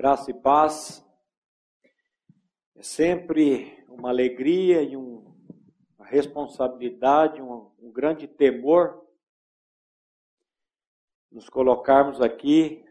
[0.00, 1.06] Graça e paz.
[2.74, 5.30] É sempre uma alegria e um,
[5.98, 9.04] uma responsabilidade, um, um grande temor
[11.30, 12.82] nos colocarmos aqui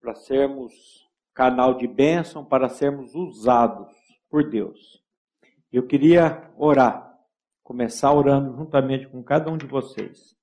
[0.00, 1.04] para sermos
[1.34, 3.92] canal de bênção, para sermos usados
[4.28, 5.02] por Deus.
[5.72, 7.12] Eu queria orar,
[7.60, 10.36] começar orando juntamente com cada um de vocês.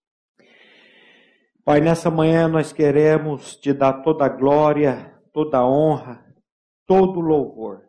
[1.63, 6.25] Pai, nessa manhã nós queremos te dar toda a glória, toda honra,
[6.83, 7.88] todo louvor,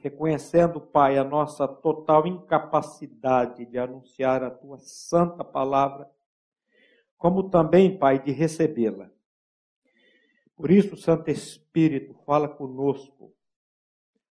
[0.00, 6.08] reconhecendo, Pai, a nossa total incapacidade de anunciar a tua santa palavra,
[7.18, 9.10] como também, Pai, de recebê-la.
[10.54, 13.34] Por isso, Santo Espírito, fala conosco.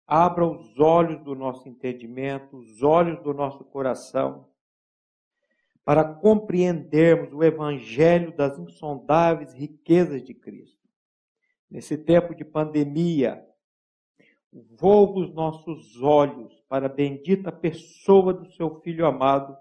[0.07, 4.47] Abra os olhos do nosso entendimento, os olhos do nosso coração,
[5.83, 10.84] para compreendermos o evangelho das insondáveis riquezas de Cristo
[11.75, 13.45] nesse tempo de pandemia,
[14.79, 19.57] volva os nossos olhos para a bendita pessoa do seu Filho amado.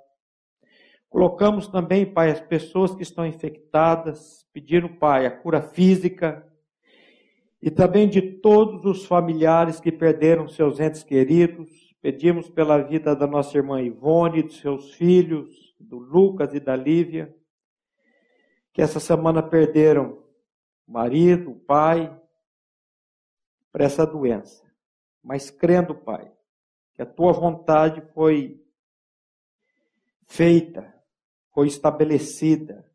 [1.08, 6.48] Colocamos também, Pai, as pessoas que estão infectadas, pedindo, Pai, a cura física,
[7.60, 11.68] e também de todos os familiares que perderam seus entes queridos.
[12.00, 17.34] Pedimos pela vida da nossa irmã Ivone, dos seus filhos, do Lucas e da Lívia,
[18.72, 20.23] que essa semana perderam
[20.86, 22.20] marido, o pai,
[23.74, 24.64] para essa doença.
[25.22, 26.30] Mas crendo, Pai,
[26.94, 28.62] que a tua vontade foi
[30.22, 30.94] feita,
[31.52, 32.88] foi estabelecida.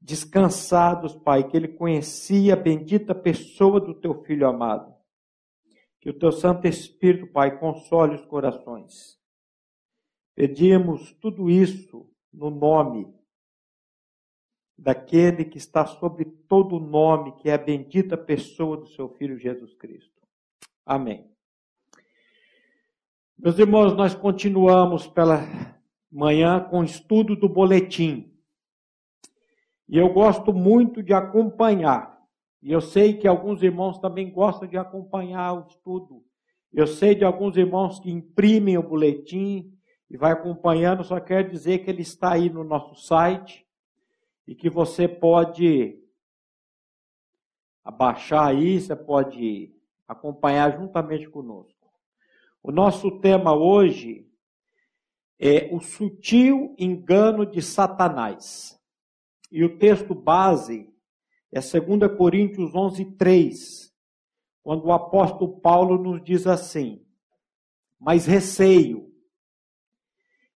[0.00, 4.94] Descansados, Pai, que ele conhecia a bendita pessoa do teu filho amado.
[6.00, 9.18] Que o teu Santo Espírito, Pai, console os corações.
[10.34, 13.12] Pedimos tudo isso no nome
[14.78, 19.36] daquele que está sobre todo o nome, que é a bendita pessoa do seu Filho
[19.36, 20.22] Jesus Cristo.
[20.86, 21.28] Amém.
[23.36, 25.40] Meus irmãos, nós continuamos pela
[26.10, 28.32] manhã com o estudo do boletim.
[29.88, 32.16] E eu gosto muito de acompanhar.
[32.62, 36.22] E eu sei que alguns irmãos também gostam de acompanhar o estudo.
[36.72, 39.72] Eu sei de alguns irmãos que imprimem o boletim
[40.10, 43.67] e vai acompanhando, só quer dizer que ele está aí no nosso site
[44.48, 46.02] e que você pode
[47.84, 49.74] abaixar aí, você pode
[50.08, 51.92] acompanhar juntamente conosco.
[52.62, 54.26] O nosso tema hoje
[55.38, 58.80] é o sutil engano de Satanás.
[59.52, 60.90] E o texto base
[61.52, 63.94] é 2 Coríntios 11, 3,
[64.62, 67.04] quando o apóstolo Paulo nos diz assim:
[68.00, 69.12] Mas receio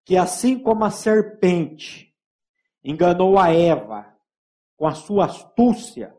[0.02, 2.11] que assim como a serpente
[2.84, 4.06] enganou a Eva
[4.76, 6.14] com a sua astúcia,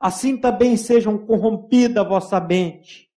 [0.00, 3.10] assim também sejam corrompida a vossa mente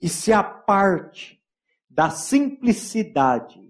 [0.00, 1.40] e se aparte
[1.88, 3.60] da simplicidade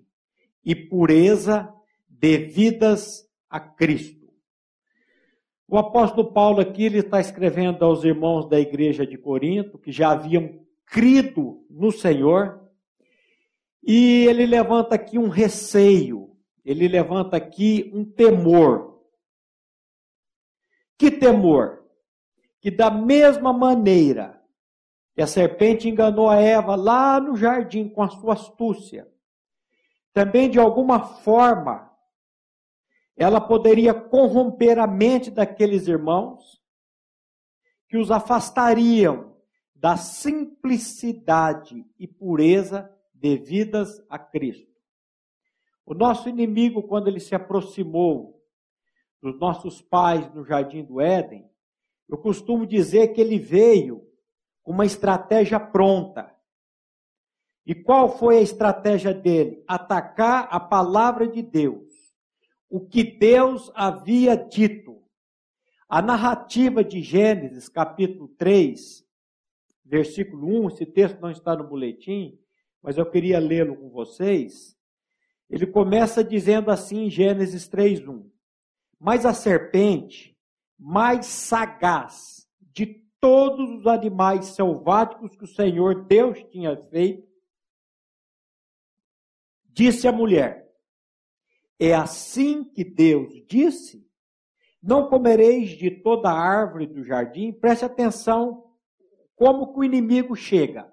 [0.65, 1.73] e pureza
[2.09, 4.29] devidas a Cristo.
[5.67, 10.11] O apóstolo Paulo aqui ele está escrevendo aos irmãos da igreja de Corinto que já
[10.11, 12.61] haviam crido no Senhor
[13.83, 16.30] e ele levanta aqui um receio
[16.65, 19.03] ele levanta aqui um temor.
[20.99, 21.85] Que temor?
[22.61, 24.41] Que da mesma maneira
[25.15, 29.11] que a serpente enganou a Eva lá no jardim com a sua astúcia,
[30.13, 31.91] também de alguma forma
[33.17, 36.61] ela poderia corromper a mente daqueles irmãos
[37.87, 39.37] que os afastariam
[39.75, 44.70] da simplicidade e pureza devidas a Cristo.
[45.91, 48.41] O nosso inimigo, quando ele se aproximou
[49.21, 51.51] dos nossos pais no jardim do Éden,
[52.09, 54.07] eu costumo dizer que ele veio
[54.63, 56.33] com uma estratégia pronta.
[57.67, 59.65] E qual foi a estratégia dele?
[59.67, 61.93] Atacar a palavra de Deus,
[62.69, 65.03] o que Deus havia dito.
[65.89, 69.05] A narrativa de Gênesis, capítulo 3,
[69.85, 72.39] versículo 1, esse texto não está no boletim,
[72.81, 74.79] mas eu queria lê-lo com vocês.
[75.51, 78.31] Ele começa dizendo assim em Gênesis 3:1:
[78.99, 80.39] Mas a serpente,
[80.79, 82.87] mais sagaz de
[83.21, 87.29] todos os animais selváticos que o Senhor Deus tinha feito,
[89.65, 90.71] disse à mulher:
[91.79, 94.09] É assim que Deus disse:
[94.81, 97.53] Não comereis de toda árvore do jardim.
[97.53, 98.71] Preste atenção
[99.35, 100.93] como que o inimigo chega.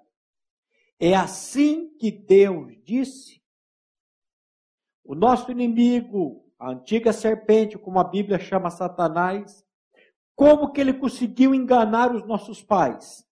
[0.98, 3.37] É assim que Deus disse:
[5.08, 9.66] o nosso inimigo, a antiga serpente, como a Bíblia chama Satanás,
[10.36, 13.26] como que ele conseguiu enganar os nossos pais?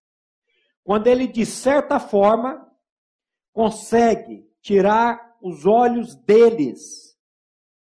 [0.87, 2.65] quando ele, de certa forma,
[3.53, 7.19] consegue tirar os olhos deles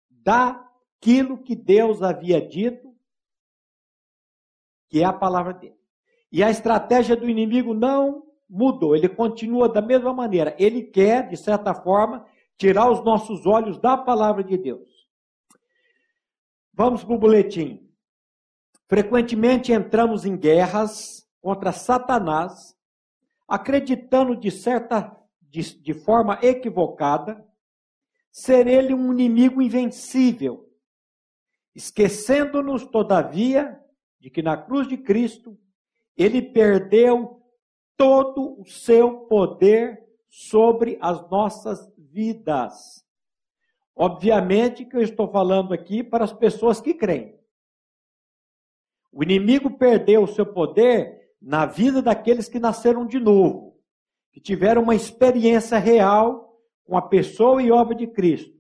[0.09, 2.95] daquilo que Deus havia dito,
[4.87, 5.75] que é a palavra dele.
[6.31, 10.55] E a estratégia do inimigo não mudou, ele continua da mesma maneira.
[10.57, 12.25] Ele quer, de certa forma,
[12.57, 15.07] tirar os nossos olhos da palavra de Deus.
[16.73, 17.87] Vamos para o boletim.
[18.87, 22.75] Frequentemente entramos em guerras contra Satanás,
[23.47, 27.45] acreditando de certa de, de forma equivocada
[28.31, 30.69] ser ele um inimigo invencível,
[31.73, 33.81] esquecendo-nos todavia
[34.19, 35.57] de que na cruz de Cristo
[36.15, 37.41] ele perdeu
[37.95, 41.87] todo o seu poder sobre as nossas
[42.17, 43.05] vidas.
[43.95, 47.39] Obviamente que eu estou falando aqui para as pessoas que creem.
[49.11, 53.79] O inimigo perdeu o seu poder na vida daqueles que nasceram de novo,
[54.31, 58.57] que tiveram uma experiência real com a pessoa e obra de Cristo.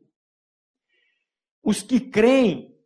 [1.63, 2.79] Os que creem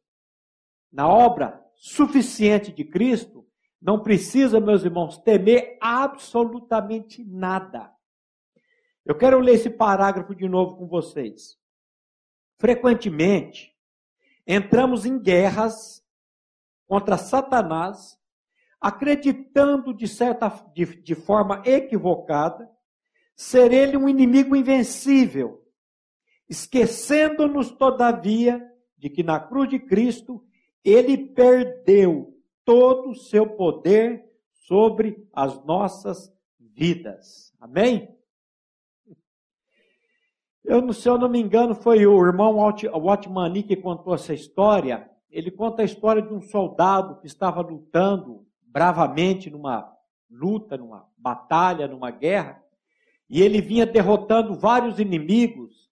[0.89, 3.45] na obra suficiente de Cristo
[3.81, 7.93] não precisam, meus irmãos, temer absolutamente nada.
[9.05, 11.57] Eu quero ler esse parágrafo de novo com vocês.
[12.57, 13.75] Frequentemente,
[14.45, 16.05] entramos em guerras
[16.87, 18.19] contra Satanás,
[18.79, 22.69] acreditando de certa de, de forma equivocada
[23.35, 25.65] ser ele um inimigo invencível,
[26.47, 28.61] esquecendo-nos todavia
[28.97, 30.45] de que na cruz de Cristo
[30.83, 37.51] ele perdeu todo o seu poder sobre as nossas vidas.
[37.59, 38.20] Amém?
[40.71, 45.49] Eu, se eu não me engano, foi o irmão Watmani que contou essa história ele
[45.49, 49.89] conta a história de um soldado que estava lutando bravamente numa
[50.29, 52.61] luta, numa batalha, numa guerra,
[53.29, 55.89] e ele vinha derrotando vários inimigos,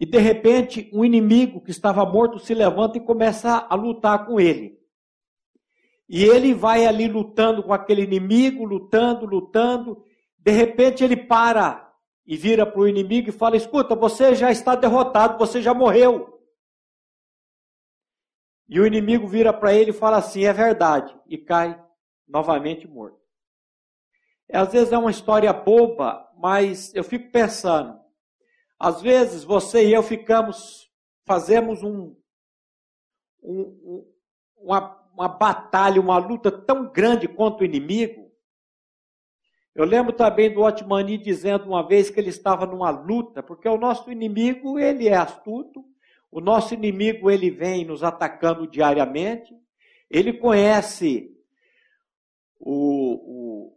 [0.00, 4.40] e de repente um inimigo que estava morto se levanta e começa a lutar com
[4.40, 4.76] ele.
[6.08, 10.02] E ele vai ali lutando com aquele inimigo, lutando, lutando,
[10.36, 11.87] de repente ele para
[12.28, 16.38] e vira para o inimigo e fala: Escuta, você já está derrotado, você já morreu.
[18.68, 21.82] E o inimigo vira para ele e fala assim: é verdade, e cai
[22.28, 23.18] novamente morto.
[24.52, 27.98] Às vezes é uma história boba, mas eu fico pensando.
[28.78, 30.92] Às vezes você e eu ficamos,
[31.26, 32.14] fazemos um,
[33.42, 34.06] um,
[34.58, 38.27] uma, uma batalha, uma luta tão grande contra o inimigo.
[39.78, 43.78] Eu lembro também do Otmani dizendo uma vez que ele estava numa luta, porque o
[43.78, 45.84] nosso inimigo, ele é astuto,
[46.32, 49.54] o nosso inimigo ele vem nos atacando diariamente.
[50.10, 51.30] Ele conhece
[52.58, 53.76] o, o,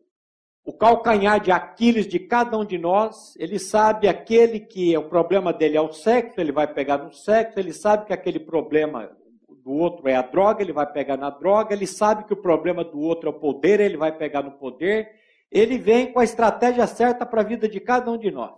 [0.65, 3.36] o calcanhar de Aquiles de cada um de nós.
[3.38, 7.13] Ele sabe aquele que é o problema dele é o sexo, ele vai pegar no
[7.13, 7.59] sexo.
[7.59, 9.07] Ele sabe que aquele problema
[9.48, 11.75] do outro é a droga, ele vai pegar na droga.
[11.75, 15.21] Ele sabe que o problema do outro é o poder, ele vai pegar no poder.
[15.51, 18.56] Ele vem com a estratégia certa para a vida de cada um de nós.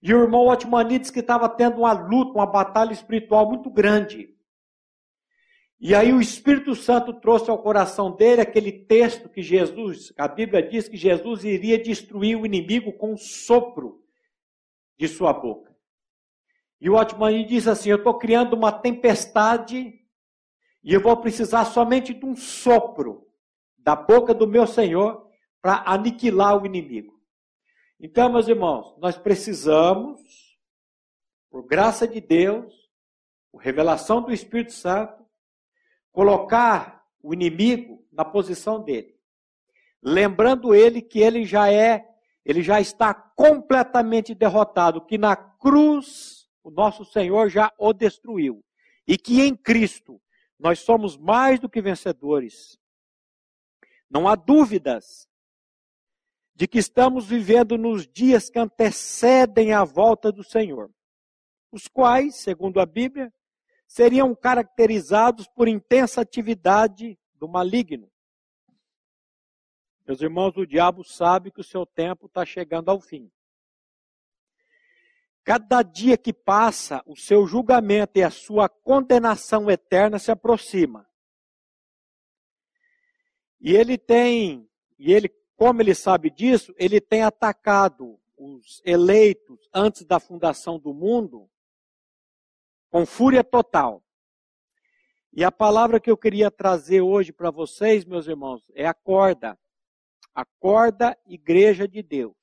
[0.00, 4.34] E o irmão Otmani disse que estava tendo uma luta, uma batalha espiritual muito grande.
[5.80, 10.62] E aí o Espírito Santo trouxe ao coração dele aquele texto que Jesus, a Bíblia
[10.62, 14.02] diz que Jesus iria destruir o inimigo com um sopro
[14.96, 15.74] de sua boca.
[16.80, 20.00] E o Otmani diz assim: Eu estou criando uma tempestade
[20.82, 23.26] e eu vou precisar somente de um sopro
[23.78, 25.23] da boca do meu Senhor
[25.64, 27.18] para aniquilar o inimigo.
[27.98, 30.20] Então, meus irmãos, nós precisamos,
[31.48, 32.70] por graça de Deus,
[33.50, 35.24] por revelação do Espírito Santo,
[36.12, 39.18] colocar o inimigo na posição dele.
[40.02, 42.06] Lembrando ele que ele já é,
[42.44, 48.62] ele já está completamente derrotado, que na cruz o nosso Senhor já o destruiu.
[49.08, 50.20] E que em Cristo
[50.58, 52.78] nós somos mais do que vencedores.
[54.10, 55.26] Não há dúvidas
[56.54, 60.90] de que estamos vivendo nos dias que antecedem a volta do Senhor,
[61.72, 63.32] os quais, segundo a Bíblia,
[63.86, 68.10] seriam caracterizados por intensa atividade do maligno.
[70.06, 73.30] Meus irmãos, o diabo sabe que o seu tempo está chegando ao fim.
[75.42, 81.06] Cada dia que passa, o seu julgamento e a sua condenação eterna se aproxima.
[83.60, 84.68] E ele tem,
[84.98, 90.92] e ele como ele sabe disso, ele tem atacado os eleitos antes da fundação do
[90.92, 91.48] mundo
[92.90, 94.04] com fúria total.
[95.32, 99.58] E a palavra que eu queria trazer hoje para vocês, meus irmãos, é a corda.
[100.32, 102.36] Acorda, igreja de Deus.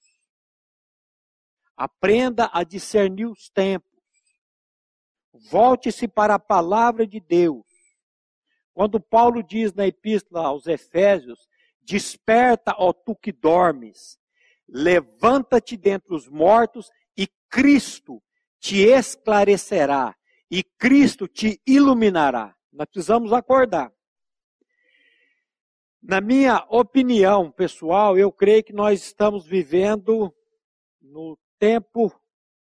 [1.76, 3.90] Aprenda a discernir os tempos.
[5.50, 7.66] Volte-se para a palavra de Deus.
[8.74, 11.48] Quando Paulo diz na epístola aos Efésios:
[11.82, 14.20] Desperta, ó tu que dormes,
[14.68, 18.22] levanta-te dentre os mortos e Cristo
[18.60, 20.16] te esclarecerá
[20.50, 22.56] e Cristo te iluminará.
[22.72, 23.92] Nós precisamos acordar.
[26.02, 30.34] Na minha opinião pessoal, eu creio que nós estamos vivendo
[31.02, 32.12] no tempo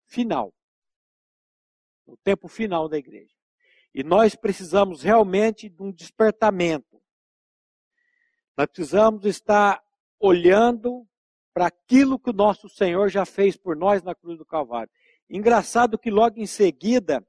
[0.06, 0.52] final.
[2.06, 3.34] No tempo final da igreja.
[3.94, 6.87] E nós precisamos realmente de um despertamento.
[8.58, 9.80] Nós precisamos estar
[10.18, 11.06] olhando
[11.54, 14.90] para aquilo que o nosso Senhor já fez por nós na cruz do Calvário.
[15.30, 17.24] Engraçado que logo em seguida,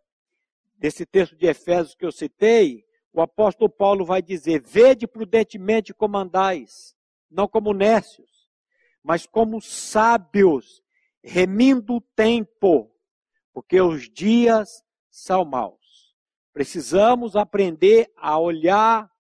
[0.76, 2.84] desse texto de Efésios que eu citei,
[3.14, 6.96] o apóstolo Paulo vai dizer: Vede prudentemente como andais,
[7.30, 8.50] não como nécios,
[9.04, 10.82] mas como sábios,
[11.24, 12.92] remindo o tempo,
[13.54, 16.16] porque os dias são maus.
[16.52, 19.12] Precisamos aprender a olhar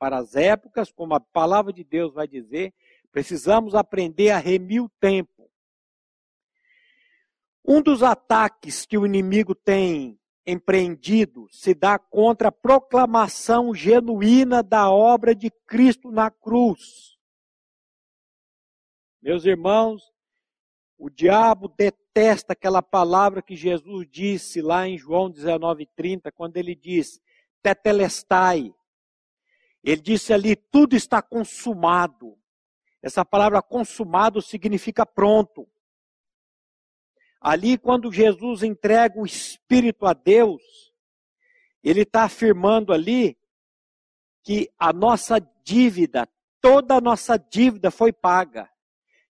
[0.00, 2.72] para as épocas, como a palavra de Deus vai dizer,
[3.12, 5.50] precisamos aprender a remir o tempo.
[7.62, 14.90] Um dos ataques que o inimigo tem empreendido se dá contra a proclamação genuína da
[14.90, 17.18] obra de Cristo na cruz.
[19.20, 20.02] Meus irmãos,
[20.96, 27.20] o diabo detesta aquela palavra que Jesus disse lá em João 19:30, quando ele diz:
[27.62, 28.74] "Tetelestai".
[29.82, 32.38] Ele disse ali: "Tudo está consumado".
[33.02, 35.68] Essa palavra consumado significa pronto.
[37.40, 40.62] Ali, quando Jesus entrega o Espírito a Deus,
[41.82, 43.38] ele está afirmando ali
[44.42, 46.28] que a nossa dívida,
[46.60, 48.70] toda a nossa dívida foi paga.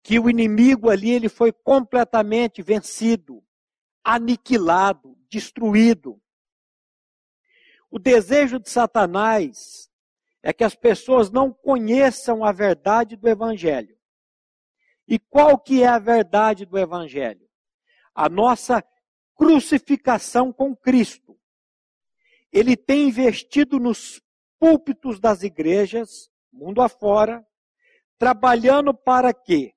[0.03, 3.45] Que o inimigo ali ele foi completamente vencido,
[4.03, 6.21] aniquilado, destruído.
[7.89, 9.92] O desejo de Satanás
[10.43, 13.97] é que as pessoas não conheçam a verdade do evangelho.
[15.07, 17.49] E qual que é a verdade do evangelho?
[18.15, 18.85] a nossa
[19.35, 21.39] crucificação com Cristo.
[22.53, 24.23] Ele tem investido nos
[24.59, 27.45] púlpitos das igrejas, mundo afora,
[28.19, 29.75] trabalhando para que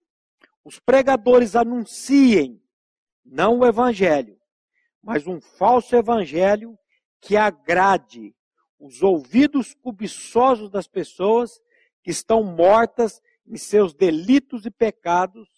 [0.64, 2.62] os pregadores anunciem
[3.24, 4.38] não o evangelho,
[5.02, 6.78] mas um falso evangelho
[7.22, 8.36] que agrade
[8.86, 11.60] os ouvidos cobiçosos das pessoas
[12.04, 15.50] que estão mortas em seus delitos e pecados,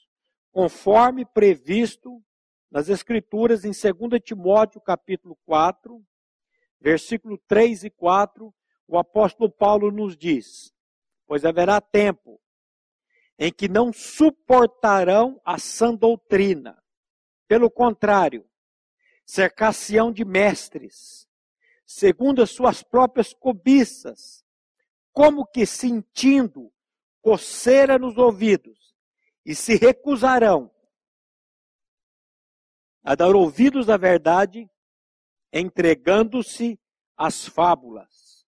[0.50, 2.24] conforme previsto
[2.72, 6.02] nas Escrituras, em 2 Timóteo capítulo 4,
[6.80, 8.54] versículo 3 e 4,
[8.88, 10.74] o apóstolo Paulo nos diz:
[11.26, 12.40] Pois haverá tempo
[13.38, 16.82] em que não suportarão a sã doutrina.
[17.46, 18.50] Pelo contrário,
[19.26, 21.27] cercar-se-ão de mestres,
[21.88, 24.46] segundo as suas próprias cobiças,
[25.14, 26.72] como que sentindo
[27.22, 28.94] coceira nos ouvidos,
[29.46, 30.70] e se recusarão
[33.02, 34.70] a dar ouvidos à verdade,
[35.52, 36.78] entregando-se
[37.16, 38.46] às fábulas.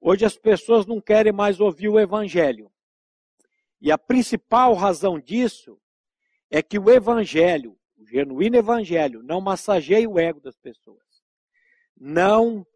[0.00, 2.70] Hoje as pessoas não querem mais ouvir o evangelho.
[3.80, 5.80] E a principal razão disso
[6.50, 11.09] é que o evangelho, o genuíno evangelho, não massageia o ego das pessoas.
[12.00, 12.66] Não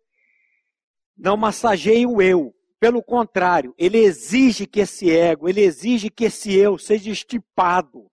[1.17, 2.55] não massageia o eu.
[2.79, 8.11] Pelo contrário, ele exige que esse ego, ele exige que esse eu seja estipado,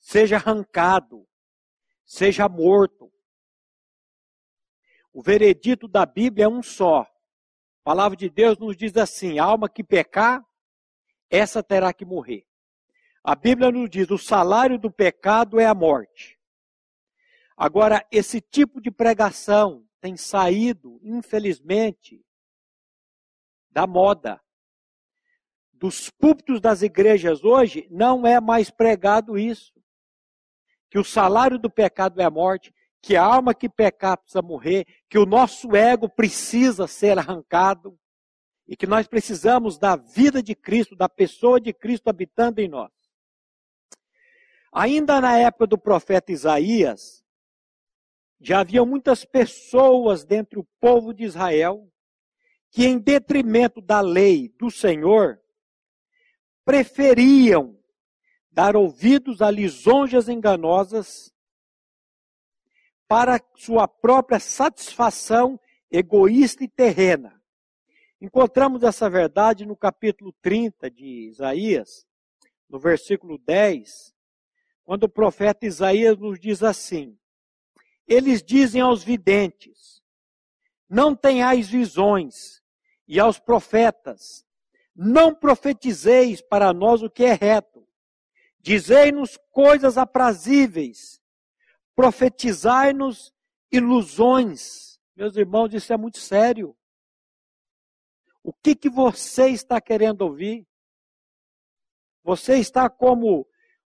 [0.00, 1.24] seja arrancado,
[2.04, 3.12] seja morto.
[5.12, 7.02] O veredito da Bíblia é um só.
[7.02, 10.44] A palavra de Deus nos diz assim: alma que pecar,
[11.30, 12.44] essa terá que morrer.
[13.22, 16.36] A Bíblia nos diz: o salário do pecado é a morte.
[17.56, 22.26] Agora, esse tipo de pregação tem saído, infelizmente,
[23.70, 24.42] da moda.
[25.72, 29.72] Dos púlpitos das igrejas hoje, não é mais pregado isso
[30.90, 34.86] que o salário do pecado é a morte, que a alma que pecar precisa morrer,
[35.08, 37.98] que o nosso ego precisa ser arrancado
[38.68, 42.92] e que nós precisamos da vida de Cristo, da pessoa de Cristo habitando em nós.
[44.70, 47.21] Ainda na época do profeta Isaías,
[48.42, 51.88] já havia muitas pessoas dentre o povo de Israel
[52.72, 55.40] que, em detrimento da lei do Senhor,
[56.64, 57.78] preferiam
[58.50, 61.32] dar ouvidos a lisonjas enganosas
[63.06, 67.40] para sua própria satisfação egoísta e terrena.
[68.20, 72.06] Encontramos essa verdade no capítulo 30 de Isaías,
[72.68, 74.14] no versículo 10,
[74.82, 77.18] quando o profeta Isaías nos diz assim:
[78.06, 80.02] Eles dizem aos videntes:
[80.88, 82.62] Não tenhais visões,
[83.06, 84.44] e aos profetas:
[84.94, 87.86] Não profetizeis para nós o que é reto.
[88.60, 91.20] Dizei-nos coisas aprazíveis,
[91.94, 93.32] profetizai-nos
[93.70, 95.00] ilusões.
[95.16, 96.76] Meus irmãos, isso é muito sério.
[98.42, 100.66] O que, que você está querendo ouvir?
[102.24, 103.46] Você está como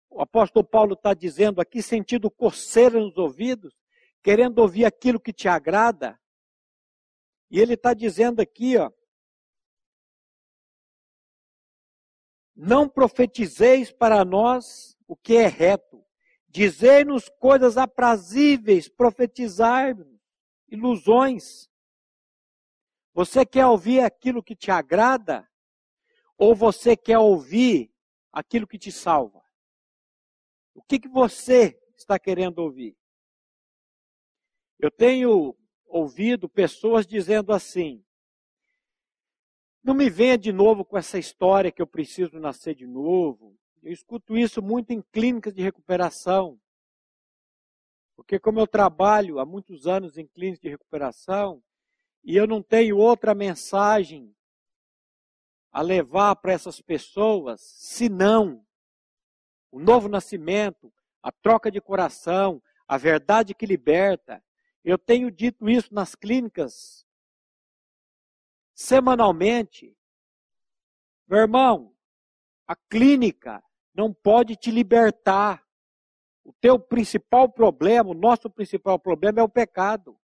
[0.09, 3.75] o apóstolo Paulo está dizendo aqui, sentindo coceira nos ouvidos,
[4.23, 6.19] querendo ouvir aquilo que te agrada.
[7.51, 8.91] E ele está dizendo aqui, ó,
[12.55, 16.05] não profetizeis para nós o que é reto,
[16.49, 20.07] dizei-nos coisas aprazíveis, profetizai-nos
[20.69, 21.69] ilusões.
[23.13, 25.49] Você quer ouvir aquilo que te agrada?
[26.39, 27.93] Ou você quer ouvir
[28.33, 29.43] aquilo que te salva.
[30.75, 32.97] O que, que você está querendo ouvir?
[34.83, 38.05] Eu tenho ouvido pessoas dizendo assim:
[39.81, 43.57] não me venha de novo com essa história que eu preciso nascer de novo.
[43.81, 46.61] Eu escuto isso muito em clínicas de recuperação.
[48.17, 51.63] Porque, como eu trabalho há muitos anos em clínicas de recuperação,
[52.25, 54.35] e eu não tenho outra mensagem
[55.71, 58.67] a levar para essas pessoas, senão
[59.71, 64.43] o novo nascimento, a troca de coração, a verdade que liberta.
[64.85, 67.07] Eu tenho dito isso nas clínicas
[68.75, 69.97] semanalmente.
[71.29, 71.95] Meu irmão,
[72.67, 73.63] a clínica
[73.95, 75.65] não pode te libertar.
[76.45, 80.19] O teu principal problema, o nosso principal problema é o pecado.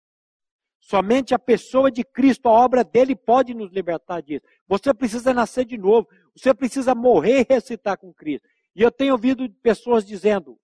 [0.80, 4.46] Somente a pessoa de Cristo, a obra dele, pode nos libertar disso.
[4.66, 6.08] Você precisa nascer de novo.
[6.34, 8.48] Você precisa morrer e ressuscitar com Cristo.
[8.75, 10.58] E eu tenho ouvido pessoas dizendo,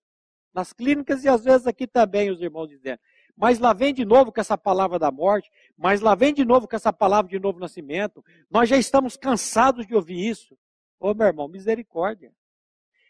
[0.53, 2.99] nas clínicas e às vezes aqui também, os irmãos dizendo,
[3.35, 6.67] mas lá vem de novo com essa palavra da morte, mas lá vem de novo
[6.67, 8.23] com essa palavra de novo nascimento.
[8.49, 10.57] Nós já estamos cansados de ouvir isso.
[10.99, 12.31] Ô meu irmão, misericórdia.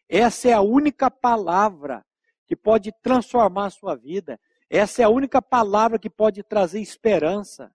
[0.07, 2.05] Essa é a única palavra
[2.45, 4.39] que pode transformar a sua vida.
[4.69, 7.73] Essa é a única palavra que pode trazer esperança,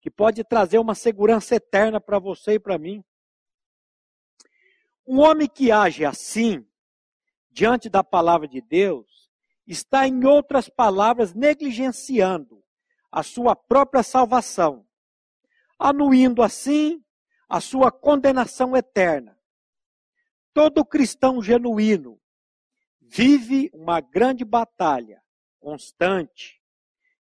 [0.00, 3.04] que pode trazer uma segurança eterna para você e para mim.
[5.06, 6.66] Um homem que age assim,
[7.50, 9.11] diante da palavra de Deus,
[9.72, 12.62] está, em outras palavras, negligenciando
[13.10, 14.86] a sua própria salvação,
[15.78, 17.02] anuindo assim
[17.48, 19.38] a sua condenação eterna.
[20.54, 22.20] Todo cristão genuíno
[23.00, 25.22] vive uma grande batalha
[25.58, 26.60] constante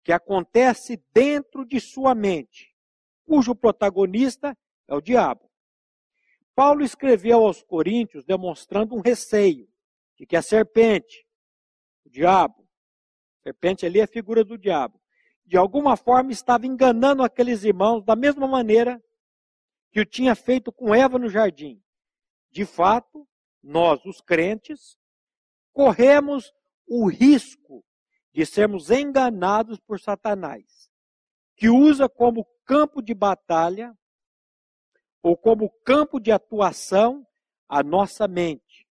[0.03, 2.75] que acontece dentro de sua mente,
[3.25, 4.57] cujo protagonista
[4.87, 5.49] é o diabo.
[6.55, 9.67] Paulo escreveu aos Coríntios demonstrando um receio
[10.15, 11.25] de que a serpente,
[12.09, 12.67] o diabo,
[13.39, 14.99] a serpente ali é a figura do diabo,
[15.45, 19.01] de alguma forma estava enganando aqueles irmãos da mesma maneira
[19.91, 21.81] que o tinha feito com Eva no jardim.
[22.51, 23.27] De fato,
[23.61, 24.97] nós, os crentes,
[25.71, 26.51] corremos
[26.87, 27.85] o risco
[28.33, 30.89] de sermos enganados por Satanás,
[31.55, 33.95] que usa como campo de batalha
[35.21, 37.25] ou como campo de atuação
[37.67, 38.87] a nossa mente.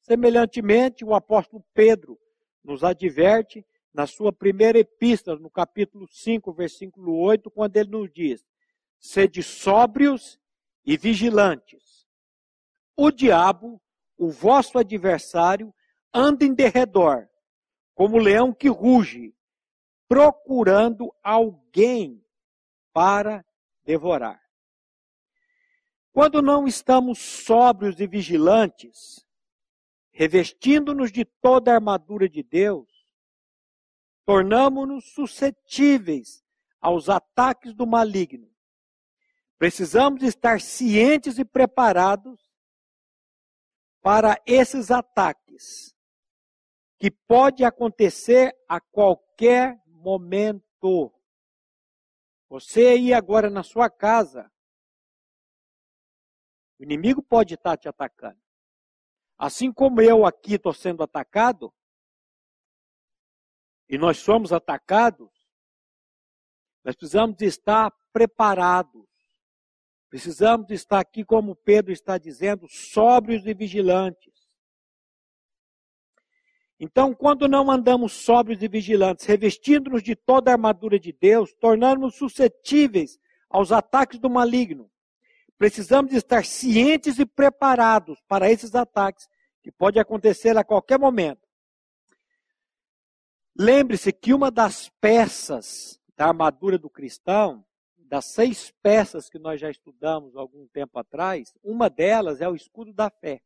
[0.00, 2.18] Semelhantemente, o apóstolo Pedro
[2.64, 8.44] nos adverte na sua primeira epístola, no capítulo 5, versículo 8, quando ele nos diz:
[8.98, 10.40] Sede sóbrios
[10.84, 12.08] e vigilantes.
[12.96, 13.80] O diabo,
[14.16, 15.72] o vosso adversário,
[16.12, 17.28] anda em derredor,
[17.94, 19.34] como leão que ruge,
[20.08, 22.24] procurando alguém
[22.92, 23.44] para
[23.84, 24.40] devorar.
[26.12, 29.26] Quando não estamos sóbrios e vigilantes,
[30.14, 32.88] revestindo-nos de toda a armadura de Deus,
[34.24, 36.42] tornamos-nos suscetíveis
[36.80, 38.48] aos ataques do maligno.
[39.58, 42.40] Precisamos estar cientes e preparados
[44.00, 45.92] para esses ataques
[46.96, 51.12] que pode acontecer a qualquer momento.
[52.48, 54.48] Você aí agora na sua casa,
[56.78, 58.43] o inimigo pode estar te atacando.
[59.36, 61.72] Assim como eu aqui estou sendo atacado,
[63.88, 65.30] e nós somos atacados,
[66.84, 69.04] nós precisamos estar preparados.
[70.08, 74.32] Precisamos estar aqui, como Pedro está dizendo, sóbrios e vigilantes.
[76.78, 82.16] Então, quando não andamos sóbrios e vigilantes, revestindo-nos de toda a armadura de Deus, tornando-nos
[82.16, 83.18] suscetíveis
[83.48, 84.90] aos ataques do maligno,
[85.58, 89.28] precisamos estar cientes e preparados para esses ataques
[89.62, 91.48] que pode acontecer a qualquer momento.
[93.56, 97.64] Lembre-se que uma das peças da armadura do cristão,
[97.96, 102.92] das seis peças que nós já estudamos algum tempo atrás, uma delas é o escudo
[102.92, 103.40] da fé.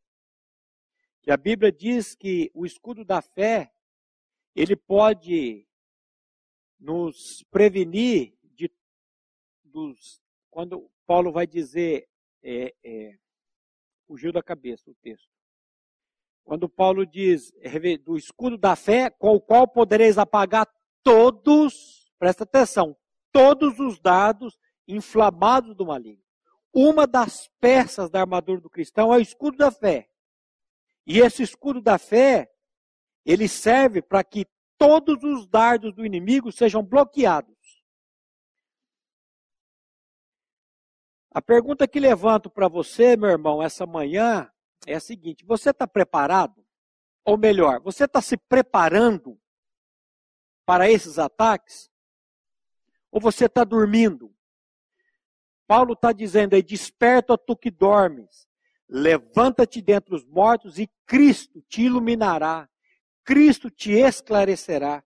[1.23, 3.73] Que a Bíblia diz que o escudo da fé,
[4.55, 5.67] ele pode
[6.81, 8.71] nos prevenir de
[9.63, 12.07] dos quando Paulo vai dizer
[12.45, 13.15] é, é,
[14.07, 15.27] fugiu da cabeça o texto.
[16.45, 17.51] Quando Paulo diz
[18.05, 20.69] do escudo da fé, com o qual podereis apagar
[21.03, 22.95] todos, presta atenção,
[23.33, 26.23] todos os dados inflamados do maligno.
[26.75, 30.11] Uma das peças da armadura do cristão é o escudo da fé.
[31.07, 32.51] E esse escudo da fé,
[33.25, 37.58] ele serve para que todos os dardos do inimigo sejam bloqueados.
[41.31, 44.51] A pergunta que levanto para você, meu irmão, essa manhã
[44.87, 46.65] é a seguinte: você está preparado?
[47.25, 49.39] Ou melhor, você está se preparando
[50.65, 51.91] para esses ataques?
[53.11, 54.35] Ou você está dormindo?
[55.67, 58.49] Paulo está dizendo aí: desperta tu que dormes,
[58.89, 62.69] levanta-te dentre os mortos e Cristo te iluminará,
[63.23, 65.05] Cristo te esclarecerá.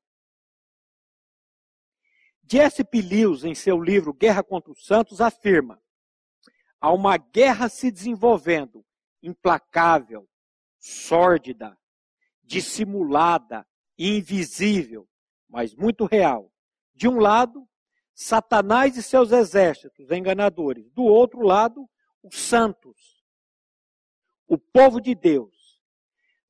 [2.90, 3.02] P.
[3.02, 5.81] Lewis, em seu livro Guerra contra os Santos, afirma:
[6.82, 8.84] há uma guerra se desenvolvendo
[9.22, 10.28] implacável,
[10.80, 11.78] sórdida,
[12.42, 13.64] dissimulada,
[13.96, 15.08] invisível,
[15.48, 16.52] mas muito real.
[16.92, 17.68] De um lado,
[18.12, 20.90] Satanás e seus exércitos enganadores.
[20.90, 21.88] Do outro lado,
[22.20, 23.24] os santos,
[24.48, 25.80] o povo de Deus.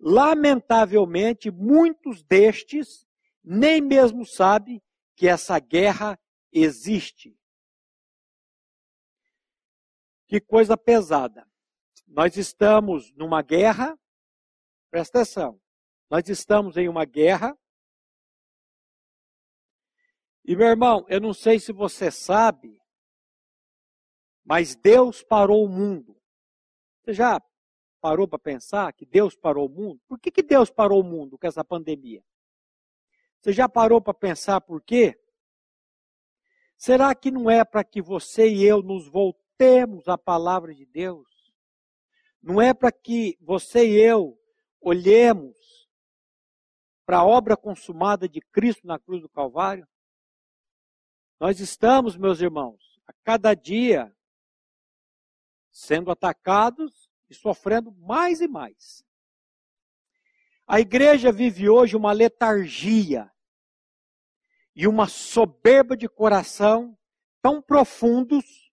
[0.01, 3.07] Lamentavelmente, muitos destes
[3.45, 4.83] nem mesmo sabem
[5.15, 6.19] que essa guerra
[6.51, 7.37] existe.
[10.33, 11.47] Que coisa pesada.
[12.07, 14.01] Nós estamos numa guerra,
[14.91, 15.61] presta atenção,
[16.09, 17.55] nós estamos em uma guerra.
[20.43, 22.81] E meu irmão, eu não sei se você sabe,
[24.43, 26.19] mas Deus parou o mundo.
[27.03, 27.39] Você já
[28.01, 30.01] parou para pensar que Deus parou o mundo?
[30.09, 32.25] Por que, que Deus parou o mundo com essa pandemia?
[33.39, 35.23] Você já parou para pensar por quê?
[36.79, 39.42] Será que não é para que você e eu nos voltemos
[40.07, 41.29] à palavra de Deus?
[42.43, 44.39] Não é para que você e eu
[44.81, 45.89] olhemos
[47.07, 49.87] para a obra consumada de Cristo na cruz do Calvário.
[51.39, 54.15] Nós estamos, meus irmãos, a cada dia
[55.71, 59.05] sendo atacados e sofrendo mais e mais.
[60.67, 63.31] A igreja vive hoje uma letargia
[64.75, 66.97] e uma soberba de coração
[67.41, 68.72] tão profundos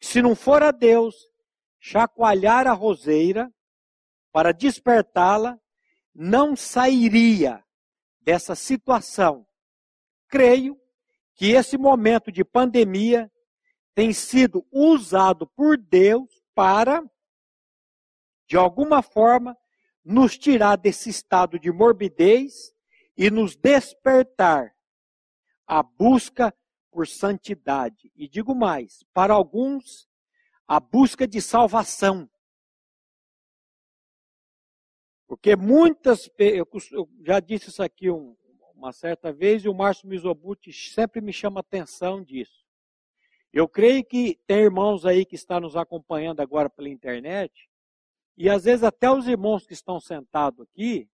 [0.00, 1.14] se não for a Deus,
[1.78, 3.52] chacoalhar a roseira
[4.32, 5.58] para despertá-la,
[6.14, 7.62] não sairia
[8.20, 9.46] dessa situação.
[10.28, 10.80] Creio
[11.34, 13.30] que esse momento de pandemia
[13.94, 17.02] tem sido usado por Deus para,
[18.46, 19.56] de alguma forma,
[20.04, 22.72] nos tirar desse estado de morbidez
[23.16, 24.74] e nos despertar
[25.66, 26.54] a busca
[26.90, 28.12] por santidade.
[28.14, 30.08] E digo mais, para alguns,
[30.66, 32.28] a busca de salvação.
[35.26, 36.66] Porque muitas, eu,
[37.24, 38.36] já disse isso aqui um,
[38.74, 42.64] uma certa vez, e o Márcio Mizobuti sempre me chama atenção disso.
[43.52, 47.68] Eu creio que tem irmãos aí que estão nos acompanhando agora pela internet,
[48.36, 51.08] e às vezes até os irmãos que estão sentados aqui,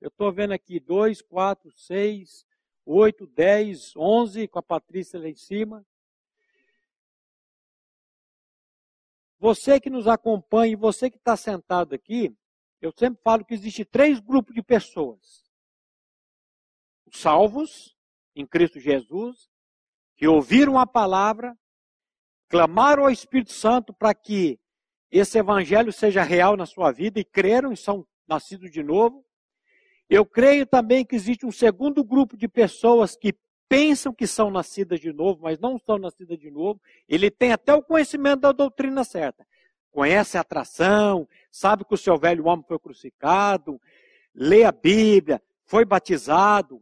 [0.00, 2.44] eu estou vendo aqui dois, quatro, seis,
[2.84, 5.84] oito, dez, onze, com a Patrícia lá em cima.
[9.38, 12.34] Você que nos acompanha e você que está sentado aqui,
[12.80, 15.44] eu sempre falo que existe três grupos de pessoas.
[17.06, 17.96] Os salvos,
[18.34, 19.50] em Cristo Jesus,
[20.16, 21.58] que ouviram a palavra,
[22.48, 24.58] clamaram ao Espírito Santo para que
[25.10, 29.23] esse evangelho seja real na sua vida e creram e são nascidos de novo.
[30.14, 33.34] Eu creio também que existe um segundo grupo de pessoas que
[33.68, 36.80] pensam que são nascidas de novo, mas não são nascidas de novo.
[37.08, 39.44] Ele tem até o conhecimento da doutrina certa.
[39.90, 43.80] Conhece a atração, sabe que o seu velho homem foi crucificado,
[44.32, 46.80] lê a Bíblia, foi batizado.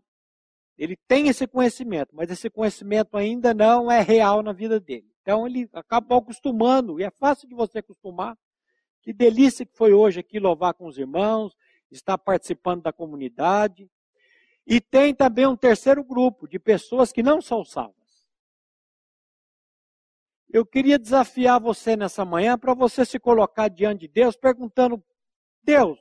[0.76, 5.10] Ele tem esse conhecimento, mas esse conhecimento ainda não é real na vida dele.
[5.22, 8.36] Então ele acabou acostumando, e é fácil de você acostumar.
[9.00, 11.56] Que delícia que foi hoje aqui louvar com os irmãos,
[11.94, 13.90] estar participando da comunidade.
[14.66, 17.96] E tem também um terceiro grupo de pessoas que não são salvas.
[20.48, 25.02] Eu queria desafiar você nessa manhã para você se colocar diante de Deus perguntando:
[25.62, 25.98] Deus,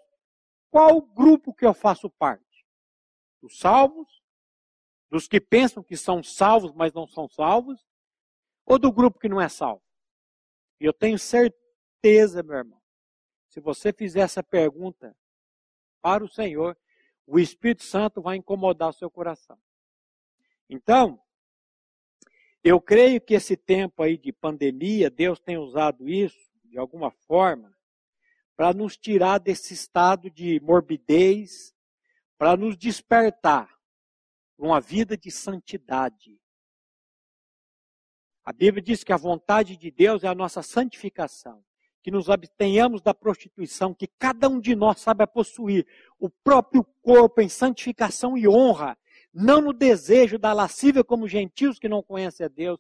[0.70, 2.66] qual grupo que eu faço parte?
[3.42, 4.22] Dos salvos?
[5.10, 7.86] Dos que pensam que são salvos, mas não são salvos?
[8.66, 9.84] Ou do grupo que não é salvo?
[10.80, 12.82] E eu tenho certeza, meu irmão,
[13.48, 15.16] se você fizer essa pergunta
[16.02, 16.78] para o Senhor,
[17.26, 19.58] o Espírito Santo vai incomodar o seu coração.
[20.70, 21.22] Então,
[22.64, 27.76] eu creio que esse tempo aí de pandemia, Deus tem usado isso, de alguma forma,
[28.56, 31.74] para nos tirar desse estado de morbidez,
[32.38, 33.70] para nos despertar
[34.58, 36.40] uma vida de santidade.
[38.44, 41.64] A Bíblia diz que a vontade de Deus é a nossa santificação,
[42.04, 45.86] que nos abstenhamos da prostituição, que cada um de nós saiba possuir
[46.20, 48.98] o próprio corpo em santificação e honra,
[49.34, 52.80] não no desejo da lascívia como gentios que não conhecem a Deus.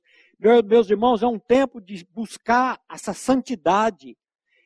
[0.65, 4.17] Meus irmãos, é um tempo de buscar essa santidade,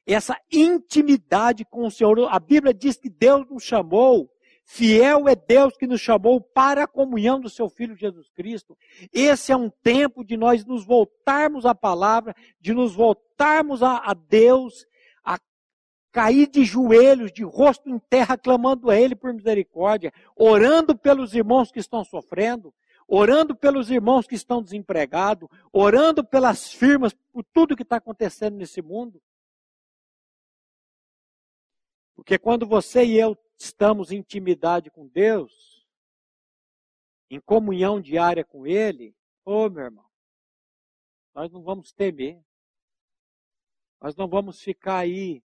[0.05, 2.27] essa intimidade com o Senhor.
[2.31, 4.31] A Bíblia diz que Deus nos chamou,
[4.65, 8.77] fiel é Deus que nos chamou para a comunhão do seu Filho Jesus Cristo.
[9.13, 14.13] Esse é um tempo de nós nos voltarmos à palavra, de nos voltarmos a, a
[14.13, 14.85] Deus,
[15.23, 15.39] a
[16.11, 21.71] cair de joelhos, de rosto em terra, clamando a Ele por misericórdia, orando pelos irmãos
[21.71, 22.73] que estão sofrendo
[23.07, 28.81] orando pelos irmãos que estão desempregados, orando pelas firmas, por tudo que está acontecendo nesse
[28.81, 29.21] mundo.
[32.15, 35.85] Porque quando você e eu estamos em intimidade com Deus,
[37.29, 40.05] em comunhão diária com Ele, ô oh, meu irmão,
[41.33, 42.41] nós não vamos temer.
[44.01, 45.43] Nós não vamos ficar aí.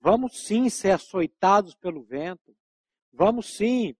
[0.00, 2.56] Vamos sim ser açoitados pelo vento.
[3.12, 3.96] Vamos sim,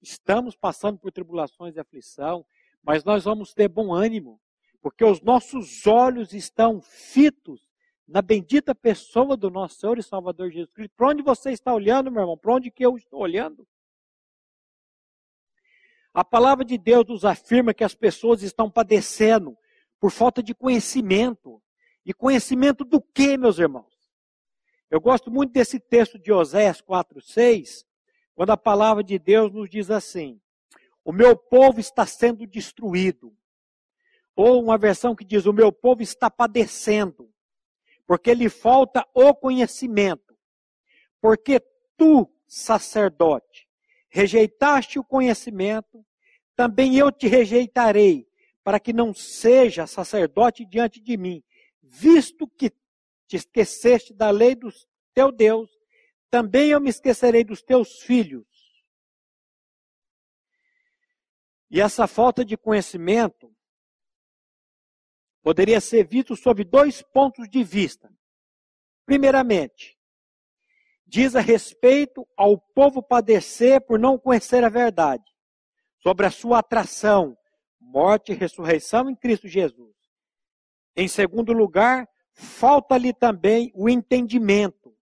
[0.00, 2.44] estamos passando por tribulações e aflição,
[2.82, 4.40] mas nós vamos ter bom ânimo,
[4.80, 7.65] porque os nossos olhos estão fitos
[8.06, 10.94] na bendita pessoa do nosso Senhor e Salvador Jesus Cristo.
[10.96, 12.38] Para onde você está olhando, meu irmão?
[12.38, 13.66] Para onde que eu estou olhando?
[16.14, 19.56] A palavra de Deus nos afirma que as pessoas estão padecendo
[19.98, 21.60] por falta de conhecimento.
[22.04, 23.92] E conhecimento do que, meus irmãos?
[24.88, 27.84] Eu gosto muito desse texto de Oséias 4:6,
[28.34, 30.40] quando a palavra de Deus nos diz assim:
[31.04, 33.36] O meu povo está sendo destruído.
[34.36, 37.28] Ou uma versão que diz: O meu povo está padecendo
[38.06, 40.38] porque lhe falta o conhecimento.
[41.20, 41.60] Porque
[41.96, 43.68] tu, sacerdote,
[44.08, 46.06] rejeitaste o conhecimento,
[46.54, 48.26] também eu te rejeitarei,
[48.62, 51.42] para que não seja sacerdote diante de mim,
[51.82, 52.70] visto que
[53.26, 54.68] te esqueceste da lei do
[55.14, 55.70] teu Deus,
[56.30, 58.46] também eu me esquecerei dos teus filhos.
[61.70, 63.55] E essa falta de conhecimento
[65.46, 68.12] poderia ser visto sob dois pontos de vista.
[69.04, 69.96] Primeiramente,
[71.06, 75.22] diz a respeito ao povo padecer por não conhecer a verdade,
[76.02, 77.38] sobre a sua atração,
[77.80, 79.94] morte e ressurreição em Cristo Jesus.
[80.96, 84.96] Em segundo lugar, falta-lhe também o entendimento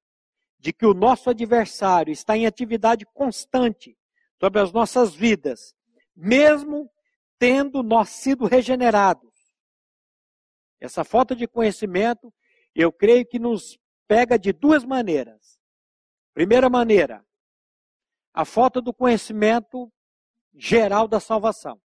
[0.58, 3.96] de que o nosso adversário está em atividade constante
[4.38, 5.74] sobre as nossas vidas,
[6.14, 6.90] mesmo
[7.38, 9.33] tendo nós sido regenerados
[10.84, 12.32] essa falta de conhecimento,
[12.74, 15.58] eu creio que nos pega de duas maneiras.
[16.34, 17.24] Primeira maneira,
[18.34, 19.90] a falta do conhecimento
[20.54, 21.80] geral da salvação.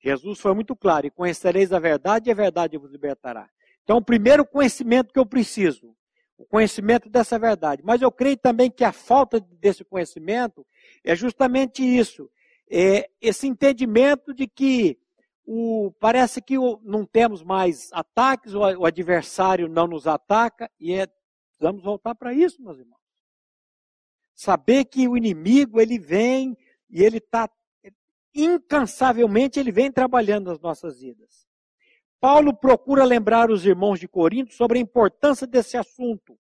[0.00, 3.50] Jesus foi muito claro: e conhecereis a verdade, e a verdade vos libertará.
[3.82, 5.96] Então, o primeiro conhecimento que eu preciso,
[6.36, 7.82] o conhecimento dessa verdade.
[7.82, 10.64] Mas eu creio também que a falta desse conhecimento
[11.02, 12.30] é justamente isso:
[12.70, 14.96] é esse entendimento de que
[15.50, 20.92] o, parece que o, não temos mais ataques, o, o, adversário não nos ataca, e
[20.92, 23.00] é, precisamos voltar para isso, meus irmãos.
[24.34, 26.54] Saber que o inimigo, ele vem
[26.90, 27.48] e ele está,
[28.34, 31.48] incansavelmente, ele vem trabalhando nas nossas vidas.
[32.20, 36.38] Paulo procura lembrar os irmãos de Corinto sobre a importância desse assunto.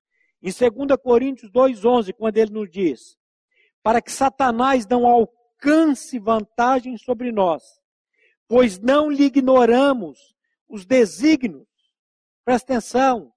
[0.44, 3.18] Em 2 Coríntios 2,11, quando ele nos diz:
[3.82, 7.81] Para que Satanás não alcance vantagem sobre nós,
[8.52, 10.36] pois não lhe ignoramos
[10.68, 11.70] os desígnios,
[12.44, 13.32] presta atenção,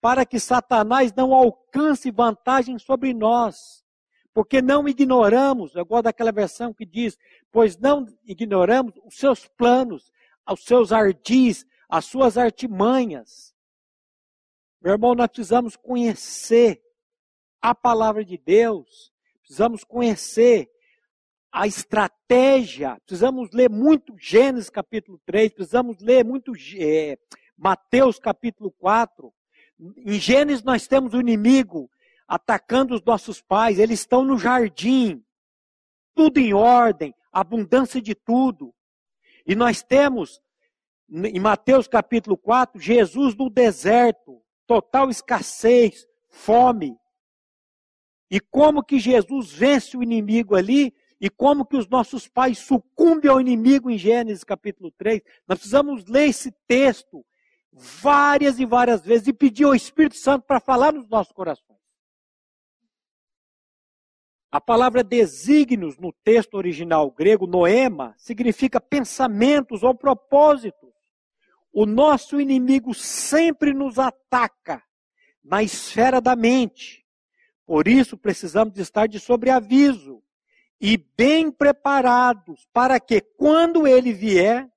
[0.00, 3.84] para que Satanás não alcance vantagem sobre nós,
[4.32, 7.18] porque não ignoramos, eu gosto daquela versão que diz,
[7.52, 10.10] pois não ignoramos os seus planos,
[10.50, 13.54] os seus ardis, as suas artimanhas.
[14.80, 16.82] Meu irmão, nós precisamos conhecer
[17.60, 20.73] a palavra de Deus, precisamos conhecer
[21.54, 23.00] a estratégia.
[23.06, 27.16] Precisamos ler muito Gênesis capítulo 3, precisamos ler muito é,
[27.56, 29.32] Mateus capítulo 4.
[29.98, 31.88] Em Gênesis nós temos o inimigo
[32.26, 35.24] atacando os nossos pais, eles estão no jardim,
[36.12, 38.74] tudo em ordem, abundância de tudo.
[39.46, 40.40] E nós temos,
[41.08, 46.96] em Mateus capítulo 4, Jesus no deserto, total escassez, fome.
[48.28, 50.92] E como que Jesus vence o inimigo ali
[51.24, 55.22] e como que os nossos pais sucumbem ao inimigo em Gênesis capítulo 3.
[55.48, 57.24] Nós precisamos ler esse texto
[57.72, 61.80] várias e várias vezes e pedir ao Espírito Santo para falar nos nossos corações.
[64.52, 70.92] A palavra desígnios no texto original grego, noema, significa pensamentos ou propósitos.
[71.72, 74.82] O nosso inimigo sempre nos ataca
[75.42, 77.02] na esfera da mente.
[77.64, 80.22] Por isso precisamos estar de sobreaviso
[80.80, 84.68] e bem preparados para que quando ele vier,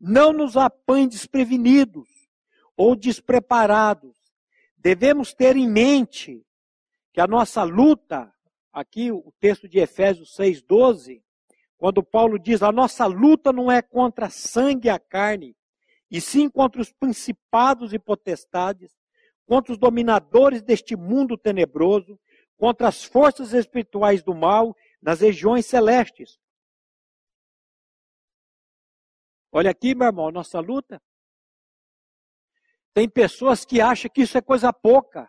[0.00, 2.08] não nos apanhe desprevenidos
[2.76, 4.14] ou despreparados.
[4.76, 6.42] Devemos ter em mente
[7.12, 8.32] que a nossa luta,
[8.72, 11.22] aqui o texto de Efésios 6:12,
[11.76, 15.54] quando Paulo diz: "A nossa luta não é contra sangue e a carne,
[16.10, 18.90] e sim contra os principados e potestades,
[19.46, 22.18] contra os dominadores deste mundo tenebroso,
[22.56, 26.38] contra as forças espirituais do mal nas regiões celestes.
[29.52, 31.02] Olha aqui, meu irmão, nossa luta.
[32.92, 35.28] Tem pessoas que acham que isso é coisa pouca.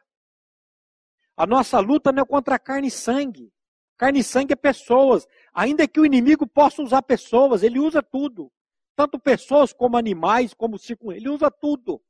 [1.35, 3.51] A nossa luta não é contra carne e sangue.
[3.97, 5.27] Carne e sangue é pessoas.
[5.53, 8.51] Ainda que o inimigo possa usar pessoas, ele usa tudo.
[8.95, 11.11] Tanto pessoas como animais, como circun...
[11.11, 12.01] ele usa tudo.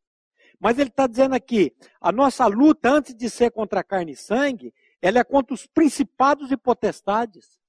[0.60, 4.74] Mas ele está dizendo aqui, a nossa luta, antes de ser contra carne e sangue,
[5.02, 7.60] ela é contra os principados e potestades,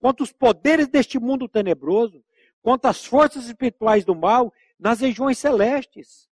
[0.00, 2.24] contra os poderes deste mundo tenebroso,
[2.62, 6.28] contra as forças espirituais do mal nas regiões celestes.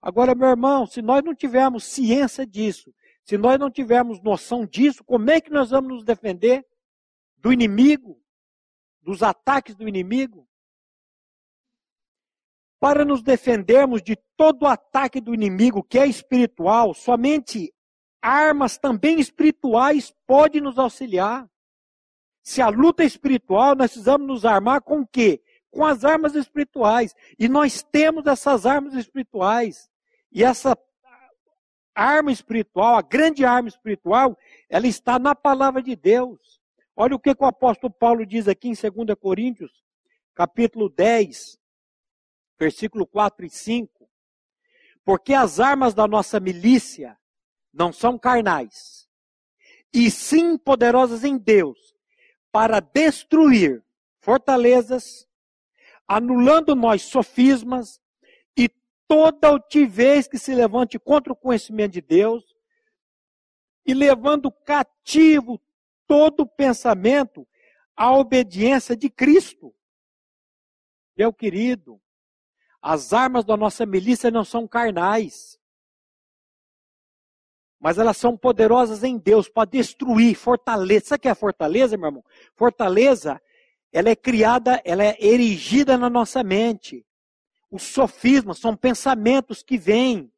[0.00, 5.04] Agora, meu irmão, se nós não tivermos ciência disso, se nós não tivermos noção disso,
[5.04, 6.66] como é que nós vamos nos defender
[7.36, 8.20] do inimigo,
[9.02, 10.48] dos ataques do inimigo?
[12.78, 17.74] Para nos defendermos de todo ataque do inimigo que é espiritual, somente
[18.20, 21.48] armas também espirituais podem nos auxiliar.
[22.42, 25.42] Se a luta é espiritual, nós precisamos nos armar com o quê?
[25.70, 27.14] Com as armas espirituais.
[27.38, 29.88] E nós temos essas armas espirituais.
[30.32, 30.76] E essa
[31.94, 36.60] arma espiritual, a grande arma espiritual, ela está na palavra de Deus.
[36.96, 39.84] Olha o que, que o apóstolo Paulo diz aqui em 2 Coríntios,
[40.34, 41.58] capítulo 10,
[42.58, 44.08] versículo 4 e 5.
[45.04, 47.18] Porque as armas da nossa milícia
[47.72, 49.08] não são carnais,
[49.92, 51.94] e sim poderosas em Deus,
[52.52, 53.84] para destruir
[54.20, 55.28] fortalezas,
[56.06, 58.00] anulando nós sofismas
[58.56, 58.68] e
[59.06, 62.56] toda altivez que se levante contra o conhecimento de Deus,
[63.86, 65.60] e levando cativo
[66.06, 67.46] todo pensamento
[67.96, 69.74] à obediência de Cristo.
[71.16, 72.00] Meu querido,
[72.80, 75.59] as armas da nossa milícia não são carnais
[77.80, 81.06] mas elas são poderosas em Deus para destruir fortaleza.
[81.06, 82.24] Sabe o que é fortaleza, meu irmão?
[82.54, 83.40] Fortaleza,
[83.90, 87.06] ela é criada, ela é erigida na nossa mente.
[87.70, 90.30] Os sofismas são pensamentos que vêm.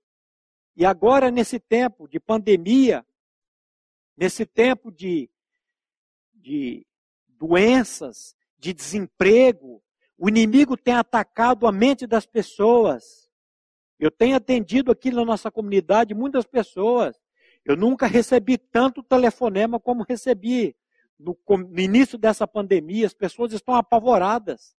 [0.76, 3.04] E agora, nesse tempo de pandemia,
[4.16, 5.28] nesse tempo de,
[6.32, 6.86] de
[7.26, 9.82] doenças, de desemprego,
[10.16, 13.28] o inimigo tem atacado a mente das pessoas.
[13.98, 17.20] Eu tenho atendido aqui na nossa comunidade muitas pessoas
[17.64, 20.76] eu nunca recebi tanto telefonema como recebi
[21.18, 23.06] no, no início dessa pandemia.
[23.06, 24.76] As pessoas estão apavoradas.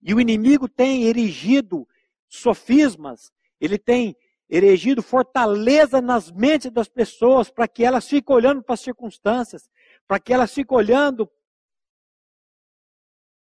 [0.00, 1.86] E o inimigo tem erigido
[2.28, 4.16] sofismas, ele tem
[4.48, 9.68] erigido fortaleza nas mentes das pessoas para que elas fiquem olhando para as circunstâncias,
[10.08, 11.30] para que elas fiquem olhando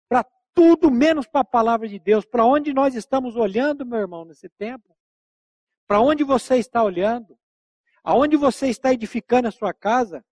[0.08, 2.24] para tudo menos para a palavra de Deus.
[2.24, 4.94] Para onde nós estamos olhando, meu irmão, nesse tempo?
[5.86, 7.38] Para onde você está olhando?
[8.04, 10.24] Aonde você está edificando a sua casa?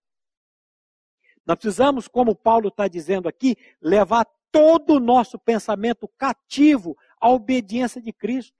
[1.45, 8.01] Nós precisamos, como Paulo está dizendo aqui, levar todo o nosso pensamento cativo à obediência
[8.01, 8.57] de Cristo.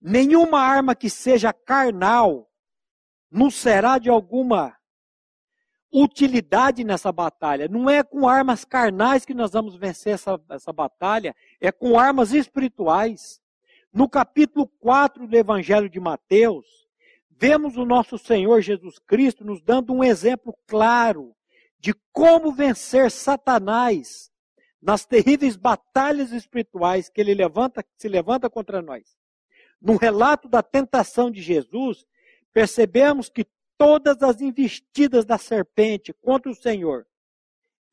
[0.00, 2.48] Nenhuma arma que seja carnal
[3.30, 4.76] nos será de alguma
[5.92, 7.68] utilidade nessa batalha.
[7.68, 12.32] Não é com armas carnais que nós vamos vencer essa, essa batalha, é com armas
[12.32, 13.40] espirituais.
[13.92, 16.85] No capítulo 4 do Evangelho de Mateus,
[17.38, 21.34] vemos o nosso Senhor Jesus Cristo nos dando um exemplo claro
[21.78, 24.30] de como vencer Satanás
[24.80, 29.16] nas terríveis batalhas espirituais que ele levanta, se levanta contra nós.
[29.80, 32.06] No relato da tentação de Jesus,
[32.52, 37.06] percebemos que todas as investidas da serpente contra o Senhor.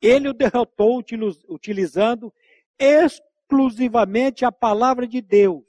[0.00, 1.02] Ele o derrotou
[1.48, 2.32] utilizando
[2.78, 5.64] exclusivamente a palavra de Deus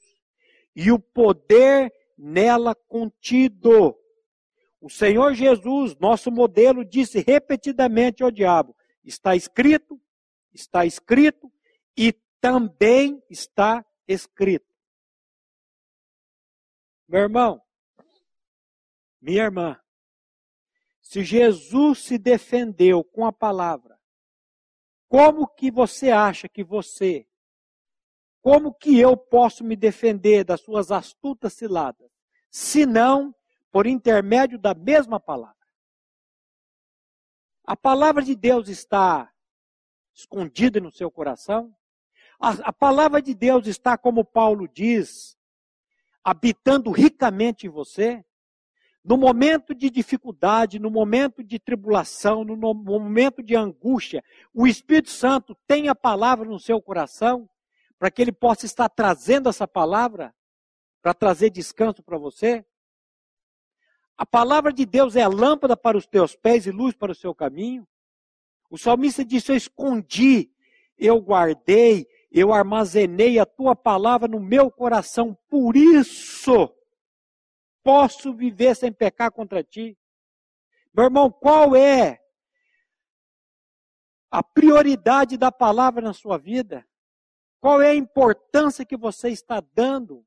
[0.76, 3.98] e o poder nela contido.
[4.80, 10.00] O Senhor Jesus, nosso modelo, disse repetidamente ao diabo: está escrito,
[10.54, 11.52] está escrito
[11.98, 14.66] e também está escrito.
[17.08, 17.62] Meu irmão,
[19.22, 19.80] minha irmã,
[21.02, 24.00] se Jesus se defendeu com a palavra,
[25.08, 27.28] como que você acha que você,
[28.46, 32.08] como que eu posso me defender das suas astutas ciladas,
[32.52, 33.34] se não
[33.72, 35.58] por intermédio da mesma palavra?
[37.64, 39.34] A palavra de Deus está
[40.14, 41.76] escondida no seu coração?
[42.40, 45.36] A, a palavra de Deus está, como Paulo diz,
[46.24, 48.24] habitando ricamente em você?
[49.04, 54.24] No momento de dificuldade, no momento de tribulação, no momento de angústia,
[54.54, 57.50] o Espírito Santo tem a palavra no seu coração
[57.98, 60.34] para que ele possa estar trazendo essa palavra
[61.02, 62.66] para trazer descanso para você?
[64.18, 67.36] A palavra de Deus é lâmpada para os teus pés e luz para o seu
[67.36, 67.88] caminho.
[68.70, 70.52] O salmista disse: Eu escondi,
[70.98, 76.74] eu guardei, eu armazenei a tua palavra no meu coração, por isso
[77.84, 79.96] posso viver sem pecar contra ti.
[80.92, 82.20] Meu irmão, qual é
[84.32, 86.86] a prioridade da palavra na sua vida?
[87.60, 90.26] Qual é a importância que você está dando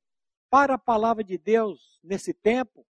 [0.51, 2.87] para a palavra de Deus nesse tempo?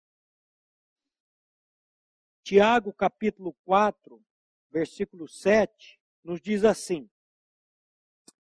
[2.42, 4.24] Tiago capítulo 4,
[4.70, 7.10] versículo 7, nos diz assim: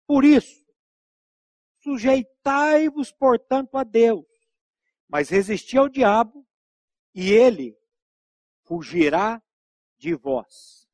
[0.07, 0.67] Por isso,
[1.81, 4.27] sujeitai-vos, portanto, a Deus,
[5.09, 6.47] mas resisti ao diabo,
[7.15, 7.79] e ele
[8.65, 9.43] fugirá
[9.97, 10.89] de vós.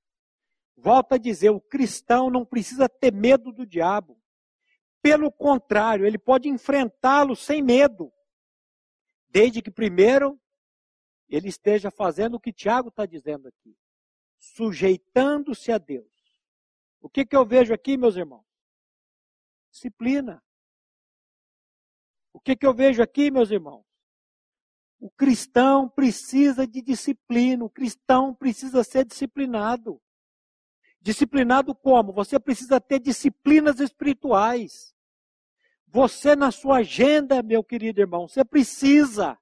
[0.76, 4.19] Volta a dizer, o cristão não precisa ter medo do diabo.
[5.02, 8.12] Pelo contrário, ele pode enfrentá-lo sem medo.
[9.28, 10.40] Desde que primeiro
[11.28, 13.76] ele esteja fazendo o que Tiago está dizendo aqui,
[14.38, 16.10] sujeitando-se a Deus.
[17.00, 18.44] O que, que eu vejo aqui, meus irmãos?
[19.70, 20.42] Disciplina.
[22.32, 23.84] O que, que eu vejo aqui, meus irmãos?
[24.98, 30.00] O cristão precisa de disciplina, o cristão precisa ser disciplinado.
[31.00, 32.12] Disciplinado como?
[32.12, 34.94] Você precisa ter disciplinas espirituais.
[35.86, 39.38] Você, na sua agenda, meu querido irmão, você precisa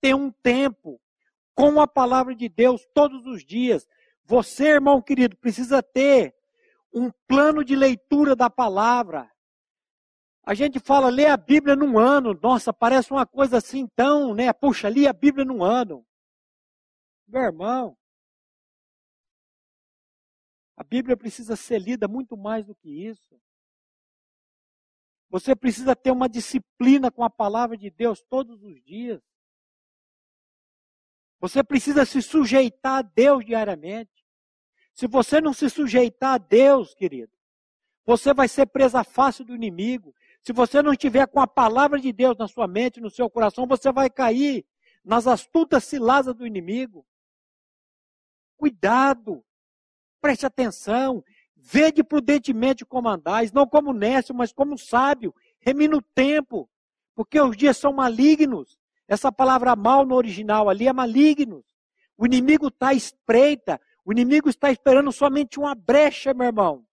[0.00, 1.00] ter um tempo
[1.54, 3.86] com a palavra de Deus todos os dias.
[4.24, 6.34] Você, irmão querido, precisa ter
[6.92, 9.30] um plano de leitura da palavra.
[10.44, 12.38] A gente fala, lê a Bíblia num ano.
[12.40, 14.52] Nossa, parece uma coisa assim tão, né?
[14.52, 16.06] Puxa, li a Bíblia num ano.
[17.26, 17.96] Meu irmão,
[20.76, 23.40] a Bíblia precisa ser lida muito mais do que isso.
[25.30, 29.20] Você precisa ter uma disciplina com a palavra de Deus todos os dias.
[31.40, 34.24] Você precisa se sujeitar a Deus diariamente.
[34.92, 37.32] Se você não se sujeitar a Deus, querido,
[38.04, 40.14] você vai ser presa fácil do inimigo.
[40.42, 43.66] Se você não estiver com a palavra de Deus na sua mente, no seu coração,
[43.66, 44.64] você vai cair
[45.04, 47.06] nas astutas ciladas do inimigo.
[48.56, 49.44] Cuidado,
[50.20, 56.68] preste atenção, vede prudentemente como andais, não como nécio, mas como sábio, remina o tempo,
[57.14, 58.78] porque os dias são malignos.
[59.08, 61.64] Essa palavra mal no original ali é maligno.
[62.16, 63.80] O inimigo está espreita.
[64.04, 66.86] O inimigo está esperando somente uma brecha, meu irmão,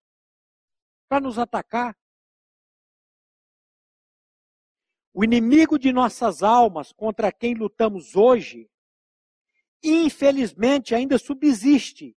[1.08, 1.96] para nos atacar.
[5.14, 8.68] O inimigo de nossas almas, contra quem lutamos hoje,
[9.84, 12.18] infelizmente ainda subsiste.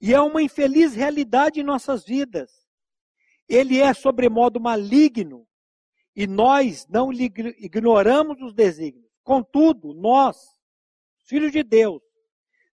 [0.00, 2.50] E é uma infeliz realidade em nossas vidas.
[3.48, 5.46] Ele é sobremodo maligno.
[6.14, 9.10] E nós não ignoramos os desígnios.
[9.22, 10.36] Contudo, nós,
[11.24, 12.02] filhos de Deus,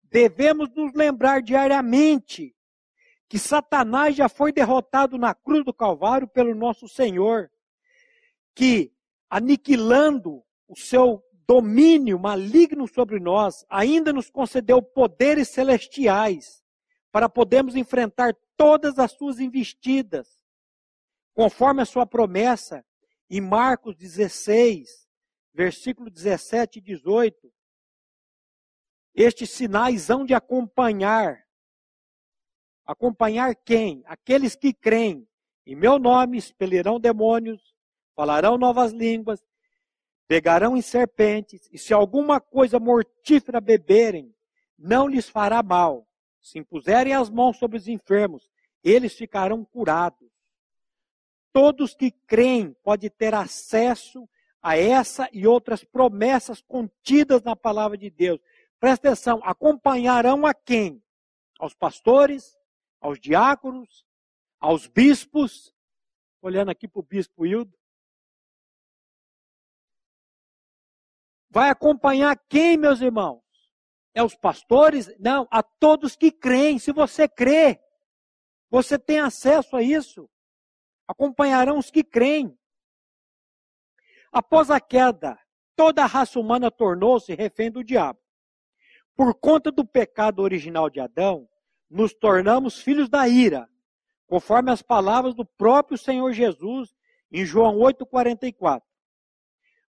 [0.04, 2.56] devemos nos lembrar diariamente
[3.30, 7.50] que Satanás já foi derrotado na cruz do Calvário pelo nosso Senhor,
[8.56, 8.92] que
[9.30, 16.64] aniquilando o seu domínio maligno sobre nós, ainda nos concedeu poderes celestiais
[17.12, 20.40] para podermos enfrentar todas as suas investidas,
[21.34, 22.86] conforme a sua promessa
[23.30, 25.08] em Marcos 16,
[25.54, 27.52] versículo 17 e 18,
[29.16, 31.46] estes sinais hão de acompanhar.
[32.86, 34.04] Acompanhar quem?
[34.06, 35.28] Aqueles que creem.
[35.66, 37.76] Em meu nome expelirão demônios,
[38.16, 39.40] falarão novas línguas,
[40.28, 44.34] pegarão em serpentes, e se alguma coisa mortífera beberem,
[44.78, 46.09] não lhes fará mal.
[46.50, 48.50] Se impuserem as mãos sobre os enfermos,
[48.84, 50.28] eles ficarão curados.
[51.54, 54.28] Todos que creem podem ter acesso
[54.62, 58.40] a essa e outras promessas contidas na palavra de Deus.
[58.80, 61.04] Presta atenção, acompanharão a quem?
[61.60, 62.58] Aos pastores,
[63.00, 64.04] aos diáconos,
[64.60, 65.72] aos bispos.
[66.42, 67.78] Olhando aqui para o bispo Hildo.
[71.52, 73.49] Vai acompanhar quem, meus irmãos?
[74.14, 75.12] É os pastores?
[75.20, 76.80] Não, a todos que creem.
[76.80, 77.80] Se você crê,
[78.70, 80.30] você tem acesso a isso.
[81.08, 82.58] Acompanharão os que creem.
[84.32, 85.40] Após a queda,
[85.76, 88.20] toda a raça humana tornou-se refém do diabo.
[89.16, 91.50] Por conta do pecado original de Adão,
[91.90, 93.68] nos tornamos filhos da ira,
[94.28, 96.94] conforme as palavras do próprio Senhor Jesus
[97.32, 98.82] em João 8,44.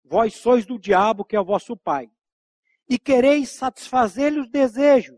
[0.03, 2.09] Vós sois do diabo, que é vosso pai,
[2.91, 5.17] e quereis satisfazer-lhe os desejos.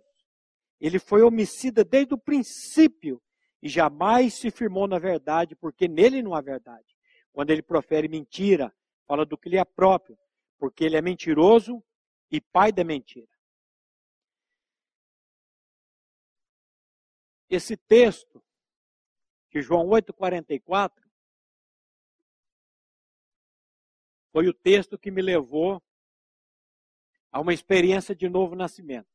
[0.79, 3.19] Ele foi homicida desde o princípio
[3.63, 6.95] e jamais se firmou na verdade, porque nele não há verdade.
[7.31, 8.71] Quando ele profere mentira,
[9.07, 10.15] fala do que lhe é próprio,
[10.59, 11.83] porque ele é mentiroso
[12.29, 13.27] e pai da mentira.
[17.49, 18.39] Esse texto
[19.49, 20.91] de João 8,44
[24.31, 25.81] foi o texto que me levou
[27.33, 29.09] a uma experiência de novo nascimento.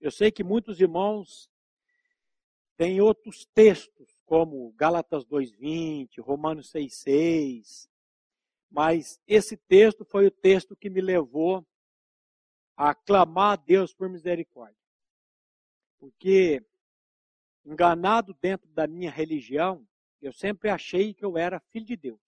[0.00, 1.48] Eu sei que muitos irmãos
[2.76, 7.88] têm outros textos, como Gálatas 2,20, Romanos 6,6,
[8.68, 11.64] mas esse texto foi o texto que me levou
[12.76, 14.76] a clamar a Deus por misericórdia.
[16.00, 16.60] Porque
[17.64, 19.86] enganado dentro da minha religião,
[20.20, 22.20] eu sempre achei que eu era filho de Deus.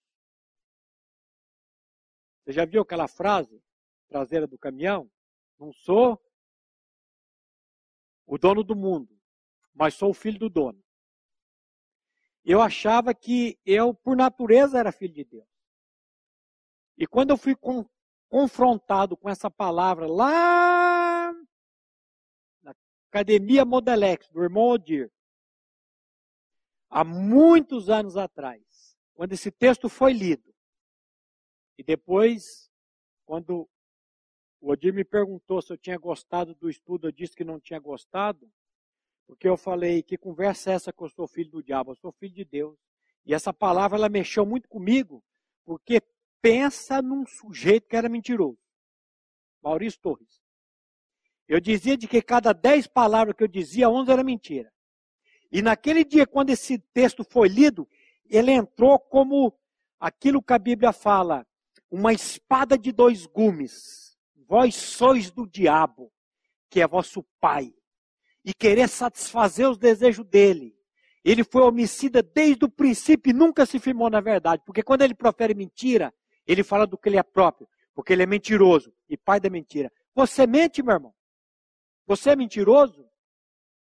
[2.45, 3.61] Você já viu aquela frase
[4.09, 5.11] traseira do caminhão?
[5.59, 6.21] Não sou
[8.27, 9.19] o dono do mundo,
[9.73, 10.83] mas sou o filho do dono.
[12.45, 15.49] Eu achava que eu, por natureza, era filho de Deus.
[16.97, 17.85] E quando eu fui com,
[18.29, 21.33] confrontado com essa palavra lá
[22.63, 22.75] na
[23.09, 25.13] Academia Modelex, do irmão Odir,
[26.89, 30.55] há muitos anos atrás, quando esse texto foi lido.
[31.77, 32.71] E depois,
[33.25, 33.69] quando
[34.67, 37.79] o Odir me perguntou se eu tinha gostado do estudo, eu disse que não tinha
[37.79, 38.51] gostado,
[39.25, 41.93] porque eu falei, que conversa é essa que eu sou filho do diabo?
[41.93, 42.77] Eu sou filho de Deus.
[43.25, 45.23] E essa palavra, ela mexeu muito comigo,
[45.65, 46.03] porque
[46.43, 48.59] pensa num sujeito que era mentiroso.
[49.63, 50.43] Maurício Torres.
[51.47, 54.73] Eu dizia de que cada dez palavras que eu dizia, onze era mentira.
[55.53, 57.89] E naquele dia, quando esse texto foi lido,
[58.29, 59.57] ele entrou como
[60.01, 61.47] aquilo que a Bíblia fala,
[61.89, 64.06] uma espada de dois gumes.
[64.49, 66.13] Vós sois do diabo,
[66.71, 67.73] que é vosso pai,
[68.45, 70.77] e querer satisfazer os desejos dele.
[71.25, 75.15] Ele foi homicida desde o princípio e nunca se firmou na verdade, porque quando ele
[75.15, 76.15] profere mentira,
[76.47, 79.91] ele fala do que ele é próprio, porque ele é mentiroso e pai da mentira.
[80.15, 81.15] Você mente, meu irmão?
[82.07, 83.05] Você é mentiroso?